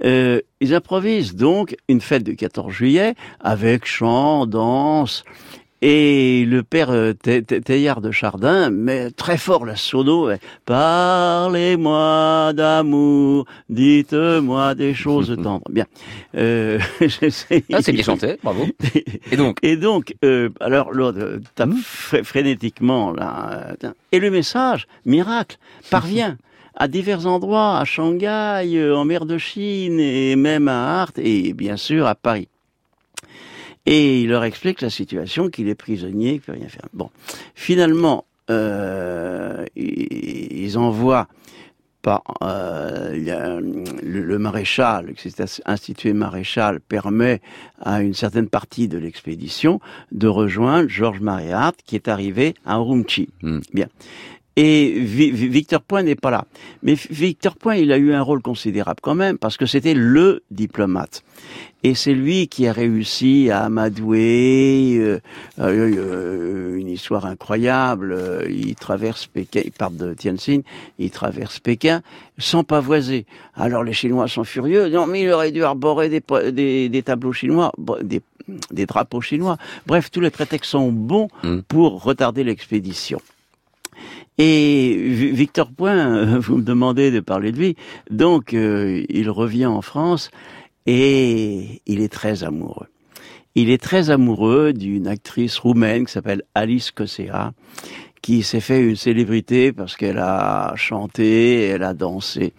[0.04, 5.24] euh, ils improvisent donc une fête du 14 juillet avec chant, danse,
[5.82, 10.30] et le père euh, Théillard de Chardin met très fort la sono.
[10.66, 15.64] Parlez-moi d'amour, dites-moi des choses tendres.
[15.70, 15.86] Bien.
[16.36, 16.80] Euh,
[17.72, 18.66] Ah, c'est bien chanté, bravo.
[19.32, 20.92] Et donc et donc, euh, alors
[21.56, 23.76] tape fr- frénétiquement là,
[24.12, 25.58] et le message, miracle,
[25.90, 26.38] parvient
[26.76, 31.78] à divers endroits, à Shanghai, en mer de Chine et même à Art et bien
[31.78, 32.48] sûr à Paris.
[33.92, 36.88] Et il leur explique la situation, qu'il est prisonnier, qu'il peut rien faire.
[36.94, 37.10] Bon,
[37.56, 41.28] finalement, euh, ils envoient
[42.02, 43.12] par euh,
[44.04, 47.42] le, le maréchal, qui s'est as- institué maréchal, permet
[47.82, 49.80] à une certaine partie de l'expédition
[50.12, 53.28] de rejoindre Georges Mariart, qui est arrivé à Urumqi.
[53.42, 53.60] Hmm.
[53.74, 53.88] Bien.
[54.56, 56.46] Et Vi- Vi- Victor Point n'est pas là.
[56.84, 60.44] Mais Victor Point, il a eu un rôle considérable quand même, parce que c'était le
[60.52, 61.24] diplomate.
[61.84, 65.20] Et c'est lui qui a réussi à amadouer euh,
[65.60, 68.12] euh, euh, une histoire incroyable.
[68.12, 70.60] Euh, Il traverse Pékin, il part de Tianjin,
[70.98, 72.02] il traverse Pékin
[72.38, 73.26] sans pavoiser.
[73.56, 74.90] Alors les Chinois sont furieux.
[74.90, 76.22] Non, mais il aurait dû arborer des,
[76.52, 77.72] des, des tableaux chinois,
[78.02, 78.22] des,
[78.72, 79.58] des drapeaux chinois.
[79.88, 81.60] Bref, tous les prétextes sont bons Mm.
[81.68, 83.22] pour retarder l'expédition.
[84.38, 87.76] Et Vi- Victor Point, euh, vous me demandez de parler de lui,
[88.10, 90.32] donc euh, il revient en France
[90.92, 92.88] et il est très amoureux.
[93.54, 97.54] Il est très amoureux d'une actrice roumaine qui s'appelle Alice Cossea,
[98.24, 102.54] qui s'est fait une célébrité parce qu'elle a chanté, elle a dansé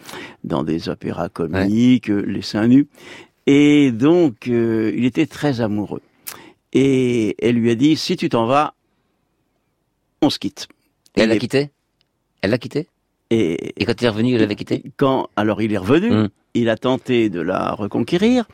[0.44, 2.86] dans des opéras comiques, les seins nus.
[3.48, 6.02] Et donc, euh, il était très amoureux.
[6.72, 8.74] Et elle lui a dit, si tu t'en vas,
[10.22, 10.68] on se quitte.
[11.16, 11.70] Et elle l'a quitté?
[12.42, 12.86] Elle l'a quitté?
[13.30, 14.82] Et, Et quand il est revenu, il l'avait quitté?
[14.96, 16.28] Quand, alors il est revenu, Mm.
[16.54, 18.48] il a tenté de la reconquérir,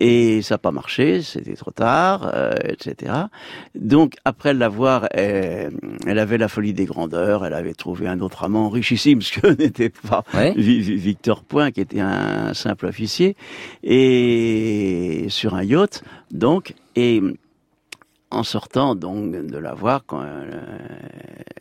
[0.00, 3.12] et ça n'a pas marché, c'était trop tard, euh, etc.
[3.74, 5.68] Donc, après l'avoir, euh,
[6.06, 9.48] elle avait la folie des grandeurs, elle avait trouvé un autre amant richissime, ce que
[9.48, 10.52] n'était pas Ouais.
[10.56, 13.34] Victor Point, qui était un simple officier,
[13.82, 17.20] et sur un yacht, donc, et
[18.34, 20.60] en sortant donc de la voir, quand elle,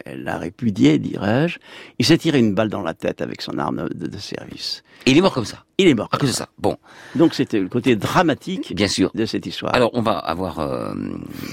[0.06, 1.60] elle l'a répudié, dirais-je,
[2.00, 4.84] il s'est tiré une balle dans la tête avec son arme de, de service.
[5.06, 5.64] Et il est mort comme ça.
[5.78, 6.10] Il est mort.
[6.12, 6.48] À cause de ça.
[6.58, 6.78] Bon,
[7.16, 9.12] Donc c'était le côté dramatique bien sûr.
[9.16, 9.74] de cette histoire.
[9.76, 10.94] Alors, on va avoir euh,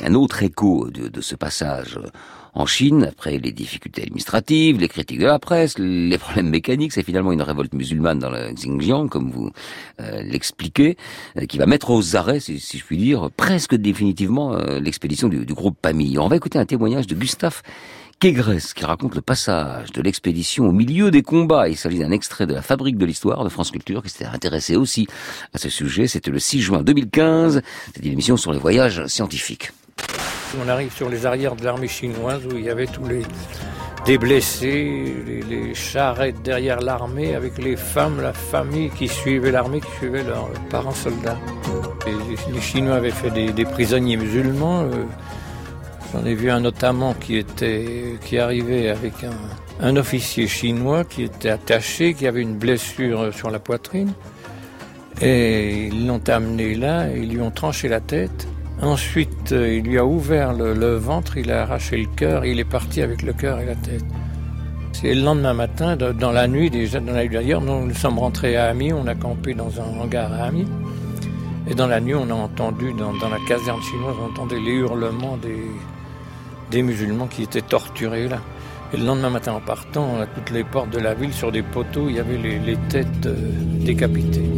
[0.05, 2.07] un autre écho de, de ce passage euh,
[2.55, 6.93] en Chine, après les difficultés administratives, les critiques de la presse, les problèmes mécaniques.
[6.93, 9.51] C'est finalement une révolte musulmane dans le Xinjiang, comme vous
[10.01, 10.97] euh, l'expliquez,
[11.37, 15.45] euh, qui va mettre aux arrêts, si, je puis dire, presque définitivement euh, l'expédition du,
[15.55, 16.19] groupe Pamille.
[16.19, 17.63] On va écouter un témoignage de Gustave
[18.19, 21.69] Kégresse, qui raconte le passage de l'expédition au milieu des combats.
[21.69, 24.77] Il s'agit d'un extrait de la Fabrique de l'Histoire de France Culture, qui s'était intéressé
[24.77, 25.07] aussi
[25.55, 26.07] à ce sujet.
[26.07, 27.63] C'était le 6 juin 2015.
[27.87, 29.73] C'était une émission sur les voyages scientifiques.
[30.65, 33.23] On arrive sur les arrières de l'armée chinoise où il y avait tous les
[34.07, 35.15] des blessés,
[35.49, 40.49] les, charrettes derrière l'armée avec les femmes, la famille qui suivait l'armée, qui suivait leurs
[40.71, 41.37] parents soldats.
[42.07, 44.83] Les- Chinois avaient fait des, prisonniers musulmans.
[44.85, 45.05] euh,
[46.13, 51.23] J'en ai vu un notamment qui était qui arrivait avec un, un officier chinois qui
[51.25, 54.13] était attaché, qui avait une blessure sur la poitrine.
[55.21, 58.49] Et ils l'ont amené là, et ils lui ont tranché la tête.
[58.83, 62.65] Ensuite, euh, il lui a ouvert le, ventre, il a arraché le cœur, il est
[62.65, 64.05] parti avec le cœur et la tête.
[64.93, 68.57] C'est le lendemain matin, dans la nuit, déjà dans la nuit d'ailleurs, nous, sommes rentrés
[68.57, 70.65] à Amiens, on a campé dans un hangar à Amiens.
[71.69, 75.39] Et dans la nuit, on a entendu, dans, la caserne chinoise, on entendait les hurlements
[76.71, 78.39] des, musulmans qui étaient torturés là.
[78.95, 81.63] Et le lendemain matin, en partant, à toutes les portes de la ville, sur des
[81.63, 83.37] poteaux, il y avait les, les têtes euh,
[83.85, 84.51] décapitées.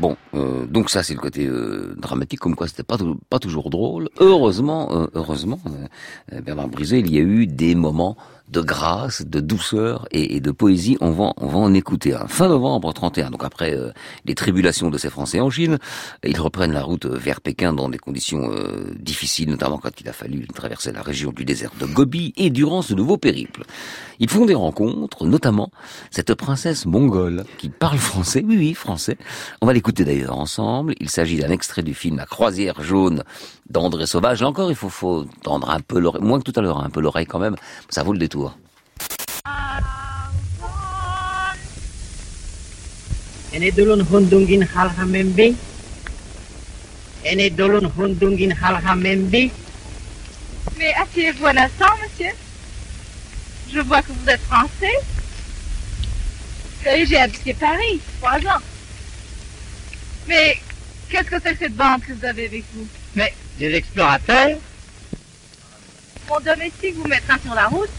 [0.00, 2.98] Bon, euh, donc ça c'est le côté euh, dramatique, comme quoi c'était pas
[3.30, 4.08] pas toujours drôle.
[4.20, 5.60] Heureusement, euh, heureusement,
[6.44, 8.16] Bernard Brisé, il y a eu des moments
[8.50, 10.96] de grâce, de douceur et, de poésie.
[11.00, 12.26] On va on va en écouter un.
[12.26, 13.90] Fin novembre 31, donc après euh,
[14.24, 15.78] les tribulations de ces Français en Chine,
[16.24, 20.12] ils reprennent la route vers Pékin dans des conditions euh, difficiles, notamment quand il a
[20.12, 23.64] fallu traverser la région du désert de Gobi et durant ce nouveau périple.
[24.20, 25.70] Ils font des rencontres, notamment
[26.10, 29.16] cette princesse mongole qui parle français, oui oui, français.
[29.60, 30.94] On va l'écouter d'ailleurs ensemble.
[31.00, 33.22] Il s'agit d'un extrait du film La croisière jaune
[33.70, 34.40] d'André Sauvage.
[34.40, 36.90] Là encore, il faut, faut tendre un peu l'oreille, moins que tout à l'heure, un
[36.90, 37.56] peu l'oreille quand même.
[37.90, 38.37] Ça vaut le détour.
[43.52, 45.46] Ene dolon hondungin halha membe
[47.30, 49.50] ene dolon hondungin halha membe
[50.78, 52.30] Mais asseyez-vous un instant, monsieur.
[53.72, 54.96] Je vois que vous êtes français.
[56.78, 58.62] Vous savez, j'ai habité Paris, trois ans.
[60.28, 60.58] Mais
[61.08, 62.86] qu'est-ce que c'est que cette bande que vous avez avec vous?
[63.16, 64.58] Mais des explorateurs
[66.28, 67.90] Mon domestique vous mettra sur la route.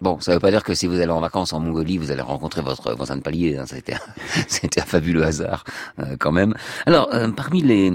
[0.00, 2.20] Bon, ça veut pas dire que si vous allez en vacances en Mongolie, vous allez
[2.22, 3.56] rencontrer votre voisin de palier.
[3.56, 3.64] Hein.
[3.66, 4.00] C'était, un,
[4.48, 5.64] c'était un fabuleux hasard
[5.98, 6.54] euh, quand même.
[6.86, 7.92] Alors, euh, parmi les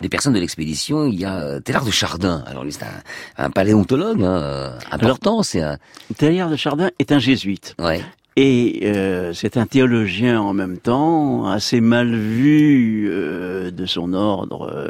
[0.00, 2.42] les personnes de l'expédition, il y a euh, Télard de Chardin.
[2.46, 5.42] Alors c'est un, un paléontologue hein, euh, important.
[5.42, 5.78] C'est un
[6.16, 7.74] Teilhard de Chardin est un jésuite.
[7.78, 8.00] ouais.
[8.36, 14.68] Et euh, c'est un théologien en même temps, assez mal vu euh, de son ordre
[14.74, 14.88] euh,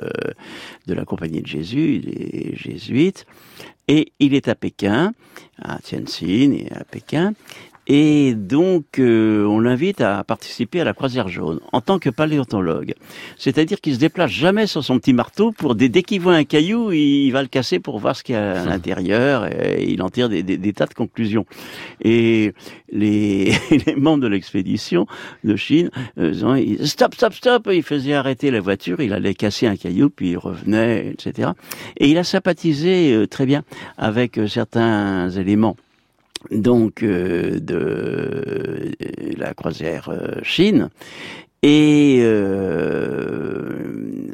[0.86, 3.26] de la Compagnie de Jésus, des jésuites.
[3.86, 5.12] Et il est à Pékin,
[5.60, 7.34] à Tianjin et à Pékin.
[7.86, 12.94] Et donc, euh, on l'invite à participer à la croisière jaune en tant que paléontologue.
[13.36, 16.44] C'est-à-dire qu'il se déplace jamais sur son petit marteau pour dès, dès qu'il voit un
[16.44, 20.00] caillou, il, va le casser pour voir ce qu'il y a à l'intérieur et il
[20.02, 21.44] en tire des, des- des tas de conclusions.
[22.02, 22.54] Et
[22.90, 23.52] les,
[23.86, 25.06] les membres de l'expédition
[25.44, 29.34] de Chine, euh, ils ont- stop, stop, stop, il faisait arrêter la voiture, il allait
[29.34, 31.50] casser un caillou, puis il revenait, etc.
[31.98, 33.62] Et il a sympathisé euh, très bien
[33.98, 35.76] avec euh, certains éléments
[36.50, 38.92] donc euh, de euh,
[39.36, 40.90] la croisière euh, Chine.
[41.62, 42.22] Et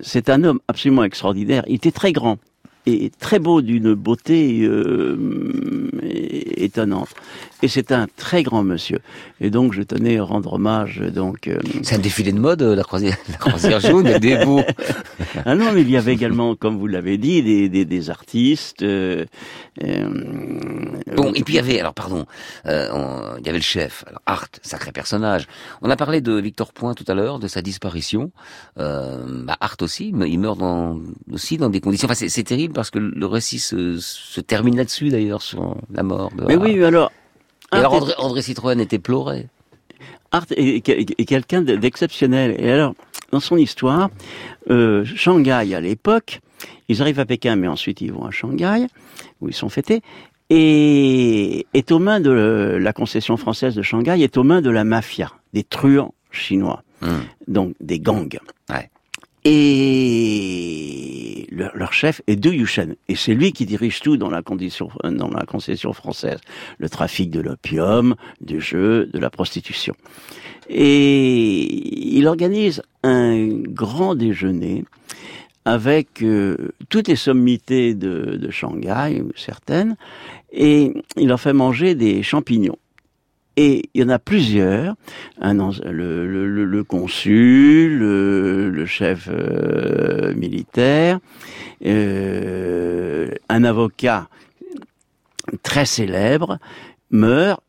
[0.02, 1.62] c'est un homme absolument extraordinaire.
[1.68, 2.38] Il était très grand.
[2.90, 5.16] Est très beau, d'une beauté euh,
[6.02, 7.10] étonnante.
[7.62, 9.00] Et c'est un très grand monsieur.
[9.40, 11.00] Et donc, je tenais à rendre hommage.
[11.00, 14.62] Donc, euh, c'est un défilé de mode, la croisière, la croisière jaune, des beaux.
[15.44, 18.82] ah non, mais il y avait également, comme vous l'avez dit, des, des, des artistes.
[18.82, 19.26] Euh,
[19.78, 22.24] bon, et puis il y avait, alors pardon,
[22.64, 25.46] on, il y avait le chef, alors Art, sacré personnage.
[25.82, 28.30] On a parlé de Victor Point tout à l'heure, de sa disparition.
[28.76, 30.98] Bah, Art aussi, il meurt dans,
[31.30, 32.08] aussi dans des conditions.
[32.10, 36.30] Enfin, c'est terrible parce que le récit se, se termine là-dessus d'ailleurs sur la mort.
[36.34, 37.12] De mais oui, alors
[37.74, 39.48] et alors André, André, Citroën était pleuré.
[40.32, 42.56] Art est, est quelqu'un d'exceptionnel.
[42.58, 42.94] Et alors,
[43.32, 44.08] dans son histoire,
[44.70, 46.40] euh, Shanghai à l'époque,
[46.88, 48.86] ils arrivent à Pékin, mais ensuite ils vont à Shanghai,
[49.42, 50.00] où ils sont fêtés,
[50.48, 54.84] et est aux mains de la concession française de Shanghai, est aux mains de la
[54.84, 57.24] mafia, des truands chinois, hum.
[57.46, 58.38] donc des gangs.
[58.70, 58.88] Ouais.
[59.44, 62.94] Et leur, chef est Du Yushen.
[63.08, 66.38] Et c'est lui qui dirige tout dans la, condition, dans la concession française.
[66.78, 69.94] Le trafic de l'opium, du jeu, de la prostitution.
[70.68, 74.84] Et il organise un grand déjeuner
[75.64, 79.96] avec euh, toutes les sommités de, de Shanghai, certaines,
[80.52, 82.78] et il leur fait manger des champignons.
[83.62, 84.94] Et il y en a plusieurs,
[85.38, 91.18] un, le, le, le, consul, le, chef euh, militaire,
[91.84, 94.30] euh, un avocat
[95.62, 96.58] très célèbre
[97.10, 97.62] meurt,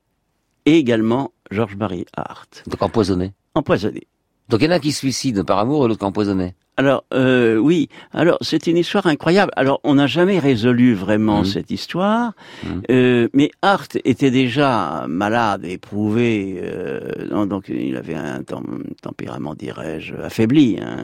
[0.65, 2.63] et également Georges-Marie Hart.
[2.67, 4.07] Donc empoisonné Empoisonné.
[4.49, 6.55] Donc il y en a qui se suicident par amour et l'autre qui empoisonné.
[6.77, 9.51] Alors euh, oui, alors c'est une histoire incroyable.
[9.55, 11.45] Alors on n'a jamais résolu vraiment mmh.
[11.45, 12.31] cette histoire,
[12.63, 12.67] mmh.
[12.89, 18.41] euh, mais Hart était déjà malade, éprouvé, euh, donc il avait un
[19.01, 21.03] tempérament, dirais-je, affaibli, hein.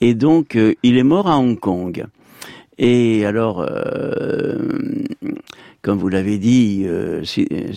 [0.00, 2.04] et donc euh, il est mort à Hong Kong.
[2.78, 4.58] Et alors, euh,
[5.82, 7.22] comme vous l'avez dit, euh,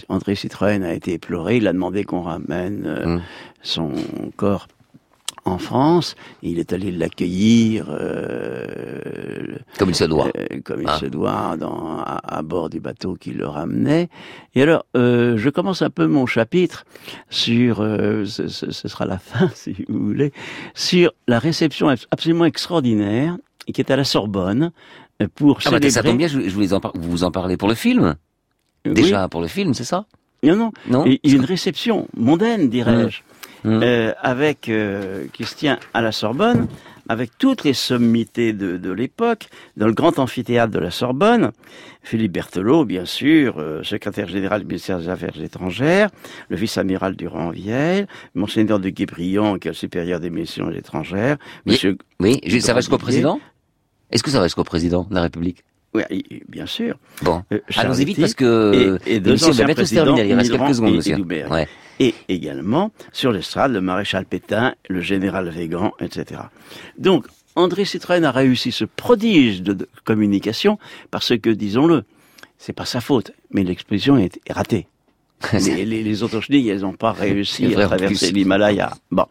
[0.10, 1.58] André Citroën a été éploré.
[1.58, 3.22] Il a demandé qu'on ramène mmh.
[3.62, 3.92] son
[4.36, 4.68] corps
[5.50, 6.16] en France.
[6.42, 10.98] Il est allé l'accueillir euh, comme il se doit, euh, comme il ah.
[11.00, 14.10] se doit, dans, à, bord du bateau qui le ramenait.
[14.56, 16.86] Et alors, euh, je commence un peu mon chapitre
[17.30, 20.32] sur, ce, ce, sera la fin si vous voulez,
[20.74, 23.38] sur la réception absolument extraordinaire
[23.72, 24.72] qui est à la Sorbonne
[25.36, 25.90] pour ah bah, célébrer.
[25.92, 28.16] ça tombe bien, je, je vous en vous en parlez pour le film.
[28.86, 30.06] Déjà pour le film, c'est ça?
[30.44, 30.72] Non, non.
[30.90, 31.06] non?
[31.06, 33.22] A une réception mondaine, dirais-je.
[33.66, 33.82] Mmh.
[33.84, 36.68] Euh, avec euh, qui se tient à la Sorbonne,
[37.10, 41.52] avec toutes les sommités de, de l'époque, dans le grand amphithéâtre de la Sorbonne,
[42.02, 46.10] Philippe Berthelot, bien sûr, euh, secrétaire général du ministère des Affaires étrangères,
[46.48, 51.98] le vice-amiral Durand-Viel, monseigneur de Guébriand, qui est le supérieur des missions étrangères, monsieur...
[52.22, 53.42] Oui, ça va jusqu'au président?
[54.12, 55.64] Est-ce que ça va jusqu'au président de la République?
[55.94, 56.04] Oui,
[56.48, 56.96] bien sûr.
[57.22, 60.96] Bon, euh, allons-y vite parce que et, et deux anciens présidents, il reste quelques secondes,
[60.96, 61.18] monsieur.
[61.50, 61.68] Ouais
[62.00, 66.42] et également sur l'estrade le maréchal Pétain, le général Végan, etc.
[66.98, 70.80] Donc André Citroën a réussi ce prodige de, communication
[71.12, 72.04] parce que, disons-le,
[72.58, 74.88] c'est pas sa faute, mais l'exposition est ratée.
[75.54, 78.92] les, les, les autres chenilles, elles n'ont pas réussi à traverser l'Himalaya.
[79.12, 79.26] Bon,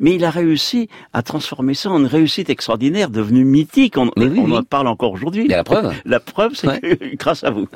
[0.00, 3.96] mais il a réussi à transformer ça en une réussite extraordinaire, devenue mythique.
[3.96, 5.46] On, on en parle encore aujourd'hui.
[5.48, 5.94] La preuve.
[6.04, 7.68] La preuve, c'est grâce à vous.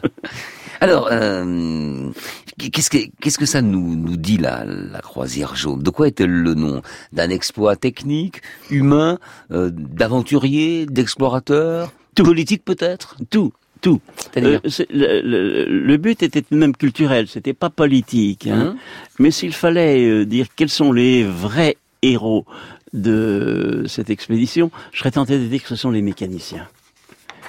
[0.81, 2.11] Alors, euh,
[2.59, 5.83] qu'est-ce que qu'est-ce que ça nous nous dit la la croisière jaune?
[5.83, 6.83] De quoi est-elle le nom?
[7.13, 9.19] D'un exploit technique, humain,
[9.51, 13.17] euh, d'aventurier, d'explorateur, politique peut-être?
[13.31, 14.01] Tout tout.
[14.37, 14.59] Euh,
[14.91, 18.47] le, le, le, but était même culturel, c'était pas politique.
[18.47, 18.75] Hein.
[18.75, 18.77] Hein
[19.19, 22.45] Mais s'il fallait euh, dire quels sont les vrais héros
[22.93, 26.69] de cette expédition, je serais tenté de dire que ce sont les mécaniciens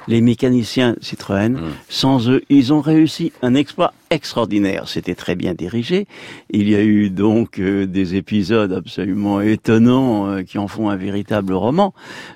[0.09, 1.53] les mécaniciens Citroën.
[1.53, 1.59] Mmh.
[1.87, 4.87] Sans eux, ils ont réussi un exploit extraordinaire.
[4.87, 6.07] C'était très bien dirigé.
[6.49, 10.95] Il y a eu donc euh, des épisodes absolument étonnants euh, qui en font un
[10.95, 11.93] véritable roman.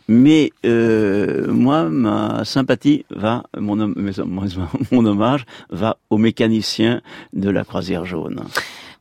[0.07, 3.75] Mais euh, moi, ma sympathie va, mon,
[4.91, 7.01] mon hommage va aux mécaniciens
[7.33, 8.43] de la croisière jaune.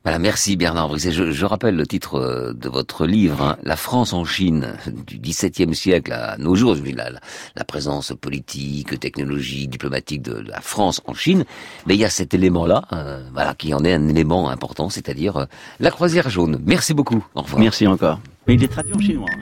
[0.03, 1.13] Voilà, merci Bernard Brisset.
[1.13, 4.73] Je, je, rappelle le titre euh, de votre livre, hein, La France en Chine,
[5.07, 7.19] du XVIIe siècle à nos jours, la, la,
[7.55, 11.45] la présence politique, technologique, diplomatique de la France en Chine.
[11.85, 15.37] Mais il y a cet élément-là, euh, voilà, qui en est un élément important, c'est-à-dire
[15.37, 15.45] euh,
[15.79, 16.61] la croisière jaune.
[16.65, 17.25] Merci beaucoup.
[17.33, 17.61] Au revoir.
[17.61, 18.19] Merci encore.
[18.45, 19.29] Mais il est traduit en chinois.
[19.31, 19.39] Hein.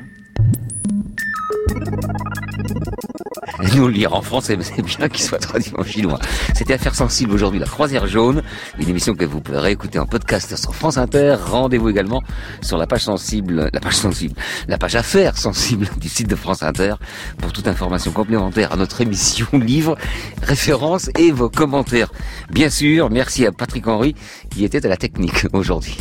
[3.75, 6.19] Nous le lire en français, mais c'est bien qu'il soit traduit en chinois.
[6.55, 8.41] C'était Affaire sensible aujourd'hui, la croisière jaune,
[8.79, 11.37] une émission que vous pouvez réécouter en podcast sur France Inter.
[11.45, 12.23] Rendez-vous également
[12.61, 14.35] sur la page sensible, la page sensible,
[14.67, 16.95] la page affaires sensible du site de France Inter
[17.37, 19.97] pour toute information complémentaire à notre émission, livre,
[20.41, 22.11] références et vos commentaires.
[22.49, 24.15] Bien sûr, merci à Patrick Henry
[24.49, 25.97] qui était à la technique aujourd'hui.